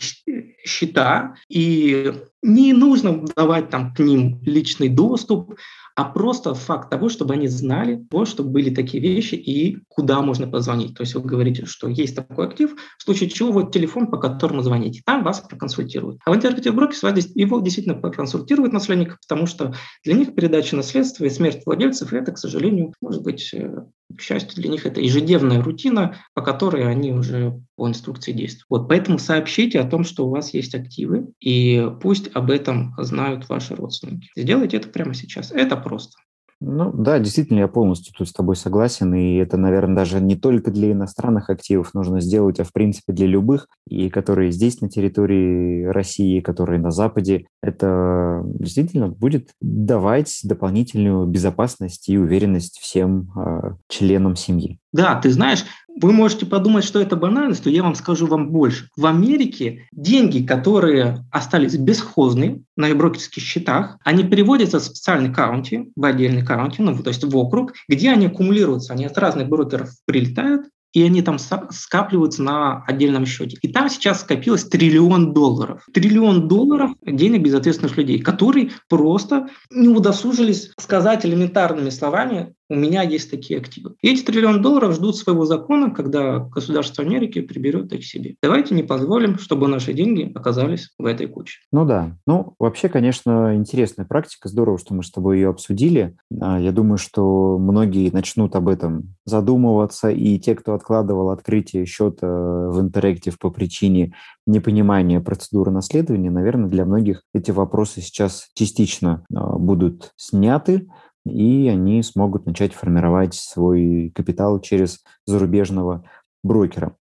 счета, 0.65 1.35
и 1.49 2.13
не 2.43 2.73
нужно 2.73 3.25
давать 3.35 3.71
там 3.71 3.95
к 3.95 4.01
ним 4.01 4.41
личный 4.43 4.89
доступ, 4.89 5.55
а 5.95 6.05
просто 6.05 6.55
факт 6.55 6.91
того, 6.91 7.09
чтобы 7.09 7.35
они 7.35 7.49
знали, 7.49 8.05
то, 8.11 8.25
что 8.25 8.43
были 8.43 8.75
такие 8.75 9.03
вещи 9.03 9.35
и 9.35 9.79
куда 9.89 10.23
можно 10.23 10.47
позвонить. 10.47 10.95
То 10.95 11.03
есть 11.03 11.15
вы 11.15 11.23
говорите, 11.23 11.67
что 11.67 11.89
есть 11.89 12.17
такой 12.17 12.47
актив, 12.47 12.75
в 12.99 13.03
случае 13.03 13.31
чего 13.31 13.53
вот 13.53 13.73
телефон, 13.73 14.07
по 14.09 14.19
которому 14.19 14.63
звоните, 14.63 15.03
там 15.05 15.25
вас 15.25 15.41
проконсультируют. 15.41 16.21
А 16.25 16.33
в 16.33 16.37
интерактив 16.37 16.75
брокерс 16.75 17.03
его 17.35 17.61
действительно 17.61 17.97
проконсультирует 17.97 18.73
наследник, 18.73 19.19
потому 19.21 19.47
что 19.47 19.75
для 20.05 20.15
них 20.15 20.35
передача 20.35 20.77
наследства 20.77 21.25
и 21.25 21.31
смерть 21.31 21.63
владельцев– 21.67 22.13
это, 22.15 22.33
к 22.33 22.39
сожалению, 22.39 22.93
может 23.01 23.23
быть, 23.23 23.53
э, 23.53 23.85
К 24.17 24.21
счастью, 24.21 24.63
для 24.63 24.71
них 24.71 24.87
это 24.87 25.01
ежедневная 25.01 25.63
рутина, 25.63 26.17
по 26.35 26.43
которой 26.43 26.89
они 26.89 27.13
уже 27.13 27.61
по 27.77 27.89
инструкции 27.89 28.33
действуют. 28.33 28.67
Вот, 28.69 28.89
поэтому 28.89 29.19
сообщите 29.19 29.81
о 29.81 29.89
том, 29.89 30.05
что 30.05 30.27
у 30.27 30.31
вас 30.31 30.55
есть 30.55 30.75
активы, 30.75 31.29
и 31.41 31.89
пусть 32.01 32.29
об 32.35 32.51
этом 32.51 32.95
знают 32.99 33.49
ваши 33.49 33.75
родственники. 33.75 34.31
Сделайте 34.37 34.77
это 34.77 34.89
прямо 34.89 35.15
сейчас. 35.15 35.53
Это 35.53 35.77
просто. 35.77 36.17
Ну 36.65 36.93
да, 36.93 37.19
действительно, 37.19 37.59
я 37.59 37.67
полностью 37.67 38.15
тут 38.17 38.29
с 38.29 38.33
тобой 38.33 38.55
согласен, 38.55 39.13
и 39.15 39.35
это, 39.35 39.57
наверное, 39.57 39.97
даже 39.97 40.21
не 40.21 40.37
только 40.37 40.71
для 40.71 40.93
иностранных 40.93 41.51
активов 41.51 41.93
нужно 41.93 42.21
сделать, 42.21 42.61
а 42.61 42.65
в 42.65 42.73
принципе 42.73 43.13
для 43.13 43.27
любых, 43.27 43.67
и 43.89 44.09
которые 44.09 44.53
здесь 44.53 44.81
на 44.81 44.89
территории 44.89 45.85
России, 45.87 46.39
которые 46.39 46.79
на 46.79 46.93
Западе, 46.93 47.47
это 47.63 48.43
действительно 48.45 49.09
будет 49.09 49.51
давать 49.61 50.39
дополнительную 50.45 51.27
безопасность 51.27 52.09
и 52.09 52.17
уверенность 52.17 52.79
всем 52.79 53.33
э, 53.37 53.73
членам 53.89 54.37
семьи. 54.37 54.79
Да, 54.93 55.15
ты 55.15 55.31
знаешь, 55.31 55.65
вы 56.01 56.13
можете 56.13 56.47
подумать, 56.47 56.85
что 56.85 57.01
это 57.01 57.17
банальность, 57.17 57.65
но 57.65 57.71
я 57.71 57.83
вам 57.83 57.95
скажу 57.95 58.27
вам 58.27 58.51
больше. 58.51 58.89
В 58.97 59.07
Америке 59.07 59.89
деньги, 59.93 60.45
которые 60.45 61.25
остались 61.31 61.77
бесхозны 61.77 62.63
на 62.77 62.95
брокерских 62.95 63.43
счетах, 63.43 63.99
они 64.05 64.25
переводятся 64.25 64.81
в 64.81 64.85
специальный 64.85 65.33
каунти, 65.33 65.91
в 65.97 66.05
отдельный 66.05 66.45
каунти, 66.45 66.83
ну, 66.83 66.97
то 67.03 67.09
есть 67.09 67.25
в 67.25 67.37
округ, 67.37 67.73
где 67.89 68.11
они 68.11 68.27
аккумулируются. 68.27 68.93
Они 68.93 69.05
от 69.05 69.17
разных 69.19 69.49
брокеров 69.49 69.91
прилетают, 70.07 70.67
и 70.93 71.03
они 71.03 71.23
там 71.23 71.39
скапливаются 71.39 72.43
на 72.43 72.85
отдельном 72.85 73.25
счете. 73.25 73.57
И 73.63 73.69
там 73.69 73.89
сейчас 73.89 74.21
скопилось 74.21 74.65
триллион 74.65 75.33
долларов. 75.33 75.87
Триллион 75.93 76.49
долларов 76.49 76.93
денег 77.03 77.43
безответственных 77.43 77.97
людей, 77.97 78.19
которые 78.19 78.73
просто 78.89 79.49
не 79.71 79.89
удосужились 79.89 80.71
сказать 80.79 81.25
элементарными 81.25 81.91
словами, 81.91 82.55
у 82.73 82.75
меня 82.75 83.03
есть 83.03 83.31
такие 83.31 83.61
активы. 83.61 83.97
И 84.01 84.11
эти 84.11 84.23
триллион 84.23 84.63
долларов 84.63 84.95
ждут 84.95 85.17
своего 85.17 85.45
закона, 85.45 85.91
когда 85.91 86.39
государство 86.39 87.05
Америки 87.05 87.43
приберет 87.43 87.93
их 87.93 88.07
себе. 88.07 88.37
Давайте 88.43 88.75
не 88.75 88.83
позволим, 88.83 89.39
чтобы 89.39 89.69
наши 89.69 89.93
деньги 89.93 90.33
оказались 90.35 90.89
в 90.99 91.05
этой 91.05 91.27
куче. 91.27 91.59
Ну 91.71 91.85
да. 91.85 92.17
Ну, 92.27 92.55
вообще, 92.59 92.89
конечно, 92.89 93.55
интересная 93.55 94.07
практика. 94.07 94.49
Здорово, 94.49 94.79
что 94.79 94.95
мы 94.95 95.03
с 95.03 95.11
тобой 95.11 95.37
ее 95.37 95.51
обсудили. 95.51 96.17
А, 96.41 96.59
я 96.59 96.73
думаю, 96.73 96.97
что 96.97 97.59
многие 97.59 98.11
начнут 98.11 98.57
об 98.57 98.69
этом 98.69 99.17
задумываться, 99.27 100.09
и 100.09 100.39
те, 100.39 100.55
кто 100.55 100.73
откладывал 100.73 101.29
открытие 101.29 101.85
счета 101.85 102.27
в 102.27 102.83
Interactive 102.83 103.35
по 103.39 103.51
причине 103.51 104.15
непонимания 104.47 105.21
процедуры 105.21 105.71
наследования, 105.71 106.31
наверное, 106.31 106.71
для 106.71 106.87
многих 106.87 107.23
эти 107.35 107.51
вопросы 107.51 108.01
сейчас 108.01 108.49
частично 108.55 109.27
а, 109.35 109.59
будут 109.59 110.13
сняты, 110.17 110.89
и 111.25 111.69
они 111.69 112.03
смогут 112.03 112.47
начать 112.47 112.75
формировать 112.75 113.35
свой 113.35 114.13
капитал 114.15 114.61
через 114.61 115.03
зарубежного 115.27 116.05
брокера. 116.43 116.97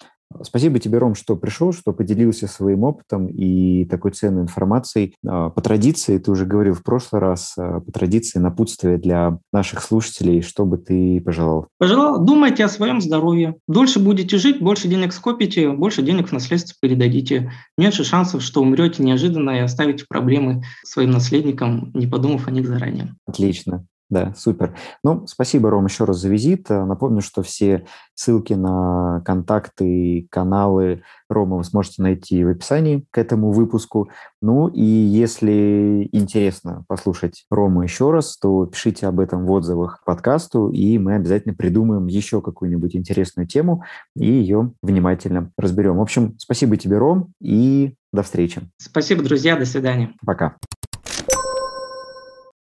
Спасибо 0.44 0.80
тебе, 0.80 0.98
Ром, 0.98 1.16
что 1.16 1.36
пришел, 1.36 1.72
что 1.72 1.94
поделился 1.94 2.48
своим 2.48 2.84
опытом 2.84 3.28
и 3.28 3.86
такой 3.86 4.12
ценной 4.12 4.42
информацией. 4.42 5.16
А, 5.26 5.50
по 5.50 5.62
традиции, 5.62 6.18
ты 6.18 6.32
уже 6.32 6.46
говорил 6.46 6.74
в 6.74 6.84
прошлый 6.84 7.22
раз, 7.22 7.54
а, 7.58 7.80
по 7.80 7.92
традиции 7.92 8.38
напутствие 8.38 8.98
для 8.98 9.40
наших 9.54 9.82
слушателей, 9.82 10.42
что 10.42 10.66
бы 10.66 10.78
ты 10.78 11.22
пожелал? 11.22 11.68
Пожелал, 11.80 12.24
думайте 12.24 12.66
о 12.66 12.70
своем 12.70 13.02
здоровье. 13.02 13.56
Дольше 13.68 14.00
будете 14.00 14.38
жить, 14.38 14.60
больше 14.60 14.88
денег 14.88 15.14
скопите, 15.14 15.72
больше 15.72 16.02
денег 16.02 16.30
в 16.30 16.34
наследство 16.34 16.76
передадите. 16.82 17.52
Меньше 17.78 18.04
шансов, 18.04 18.42
что 18.42 18.62
умрете 18.62 19.04
неожиданно 19.04 19.52
и 19.52 19.60
оставите 19.60 20.06
проблемы 20.08 20.64
своим 20.84 21.12
наследникам, 21.12 21.92
не 21.94 22.06
подумав 22.06 22.48
о 22.48 22.52
них 22.52 22.68
заранее. 22.68 23.16
Отлично. 23.26 23.86
Да, 24.10 24.34
супер. 24.38 24.74
Ну, 25.04 25.28
спасибо, 25.28 25.70
Ром, 25.70 25.86
еще 25.86 26.06
раз 26.06 26.18
за 26.18 26.30
визит. 26.30 26.72
Э, 26.72 26.86
напомню, 26.86 27.22
что 27.22 27.44
все 27.44 27.86
ссылки 28.14 28.54
на 28.54 29.22
контакты 29.26 29.86
и 29.86 30.28
каналы 30.30 31.04
Рома 31.30 31.58
вы 31.58 31.64
сможете 31.66 32.02
найти 32.02 32.44
в 32.46 32.50
описании 32.50 33.06
к 33.12 33.18
этому 33.18 33.52
выпуску. 33.52 34.10
Ну 34.42 34.70
и 34.70 34.82
если 34.82 36.08
интересно 36.14 36.86
послушать 36.88 37.46
Рома 37.52 37.84
еще 37.84 38.12
раз, 38.12 38.38
то 38.38 38.66
пишите 38.66 39.08
об 39.08 39.20
этом 39.20 39.46
в 39.46 39.52
отзывах 39.52 40.02
к 40.02 40.06
подкасту, 40.06 40.70
и 40.70 40.98
мы 40.98 41.16
обязательно 41.16 41.54
придумаем 41.54 42.08
еще 42.08 42.42
какую-нибудь 42.42 42.96
интересную 42.96 43.46
тему 43.46 43.84
и 44.16 44.26
ее 44.26 44.72
внимательно 44.82 45.52
разберем. 45.58 45.98
В 45.98 46.02
общем, 46.02 46.36
спасибо 46.38 46.78
тебе, 46.78 46.98
Ром, 46.98 47.34
и 47.42 47.94
до 48.14 48.24
встречи. 48.24 48.62
Спасибо, 48.78 49.22
друзья. 49.22 49.58
До 49.58 49.66
свидания. 49.66 50.14
Пока. 50.26 50.56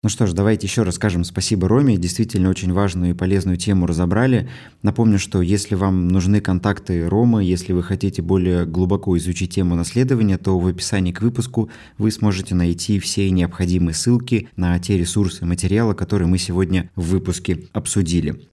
Ну 0.06 0.10
что 0.10 0.24
ж, 0.28 0.34
давайте 0.34 0.68
еще 0.68 0.84
раз 0.84 0.94
скажем 0.94 1.24
спасибо 1.24 1.66
Роме. 1.66 1.96
Действительно 1.96 2.48
очень 2.48 2.72
важную 2.72 3.10
и 3.10 3.12
полезную 3.12 3.56
тему 3.56 3.88
разобрали. 3.88 4.48
Напомню, 4.82 5.18
что 5.18 5.42
если 5.42 5.74
вам 5.74 6.06
нужны 6.06 6.40
контакты 6.40 7.08
Ромы, 7.08 7.42
если 7.42 7.72
вы 7.72 7.82
хотите 7.82 8.22
более 8.22 8.66
глубоко 8.66 9.18
изучить 9.18 9.54
тему 9.54 9.74
наследования, 9.74 10.38
то 10.38 10.60
в 10.60 10.66
описании 10.68 11.10
к 11.10 11.22
выпуску 11.22 11.70
вы 11.98 12.12
сможете 12.12 12.54
найти 12.54 13.00
все 13.00 13.28
необходимые 13.32 13.94
ссылки 13.94 14.48
на 14.54 14.78
те 14.78 14.96
ресурсы 14.96 15.44
материала, 15.44 15.92
которые 15.92 16.28
мы 16.28 16.38
сегодня 16.38 16.88
в 16.94 17.08
выпуске 17.08 17.64
обсудили. 17.72 18.46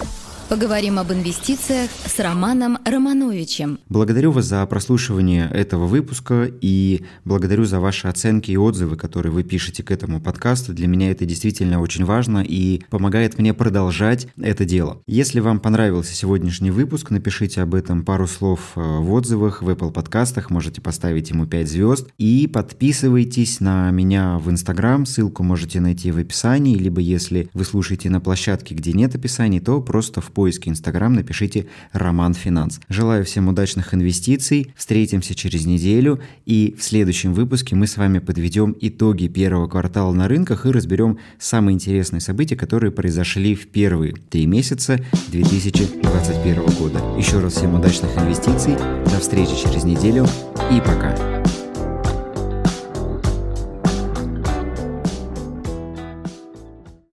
Поговорим 0.49 0.99
об 0.99 1.11
инвестициях 1.11 1.89
с 2.05 2.19
Романом 2.19 2.77
Романовичем. 2.85 3.79
Благодарю 3.87 4.31
вас 4.31 4.45
за 4.45 4.65
прослушивание 4.65 5.49
этого 5.49 5.87
выпуска 5.87 6.51
и 6.61 7.05
благодарю 7.23 7.63
за 7.63 7.79
ваши 7.79 8.07
оценки 8.07 8.51
и 8.51 8.57
отзывы, 8.57 8.97
которые 8.97 9.31
вы 9.31 9.43
пишете 9.43 9.83
к 9.83 9.91
этому 9.91 10.21
подкасту. 10.21 10.73
Для 10.73 10.87
меня 10.87 11.11
это 11.11 11.25
действительно 11.25 11.79
очень 11.79 12.03
важно 12.03 12.43
и 12.45 12.81
помогает 12.89 13.39
мне 13.39 13.53
продолжать 13.53 14.27
это 14.39 14.65
дело. 14.65 15.01
Если 15.07 15.39
вам 15.39 15.59
понравился 15.59 16.13
сегодняшний 16.13 16.71
выпуск, 16.71 17.09
напишите 17.09 17.61
об 17.61 17.73
этом 17.73 18.03
пару 18.03 18.27
слов 18.27 18.73
э, 18.75 18.81
в 18.81 19.11
отзывах 19.13 19.61
в 19.61 19.69
Apple 19.69 19.91
подкастах, 19.91 20.49
можете 20.49 20.81
поставить 20.81 21.29
ему 21.29 21.47
5 21.47 21.69
звезд 21.69 22.09
и 22.17 22.47
подписывайтесь 22.47 23.61
на 23.61 23.89
меня 23.91 24.37
в 24.39 24.49
Instagram, 24.49 25.05
ссылку 25.05 25.41
можете 25.41 25.79
найти 25.79 26.11
в 26.11 26.17
описании, 26.17 26.75
либо 26.75 26.99
если 26.99 27.49
вы 27.53 27.63
слушаете 27.63 28.09
на 28.09 28.19
площадке, 28.19 28.75
где 28.75 28.91
нет 28.91 29.15
описаний, 29.15 29.61
то 29.61 29.81
просто 29.81 30.19
в 30.19 30.33
поиске 30.43 30.71
Инстаграм 30.71 31.13
напишите 31.13 31.67
«Роман 31.93 32.33
Финанс». 32.33 32.81
Желаю 32.89 33.23
всем 33.23 33.47
удачных 33.47 33.93
инвестиций, 33.93 34.73
встретимся 34.75 35.33
через 35.35 35.65
неделю, 35.65 36.19
и 36.45 36.75
в 36.77 36.83
следующем 36.83 37.33
выпуске 37.33 37.77
мы 37.77 37.87
с 37.87 37.95
вами 37.95 38.19
подведем 38.19 38.75
итоги 38.81 39.27
первого 39.29 39.69
квартала 39.69 40.11
на 40.11 40.27
рынках 40.27 40.65
и 40.65 40.69
разберем 40.71 41.17
самые 41.39 41.75
интересные 41.75 42.19
события, 42.19 42.57
которые 42.57 42.91
произошли 42.91 43.55
в 43.55 43.69
первые 43.69 44.15
три 44.15 44.45
месяца 44.45 44.99
2021 45.29 46.55
года. 46.77 46.99
Еще 47.17 47.39
раз 47.39 47.53
всем 47.53 47.75
удачных 47.75 48.17
инвестиций, 48.17 48.75
до 48.75 49.21
встречи 49.21 49.53
через 49.63 49.85
неделю 49.85 50.27
и 50.69 50.81
пока! 50.81 51.62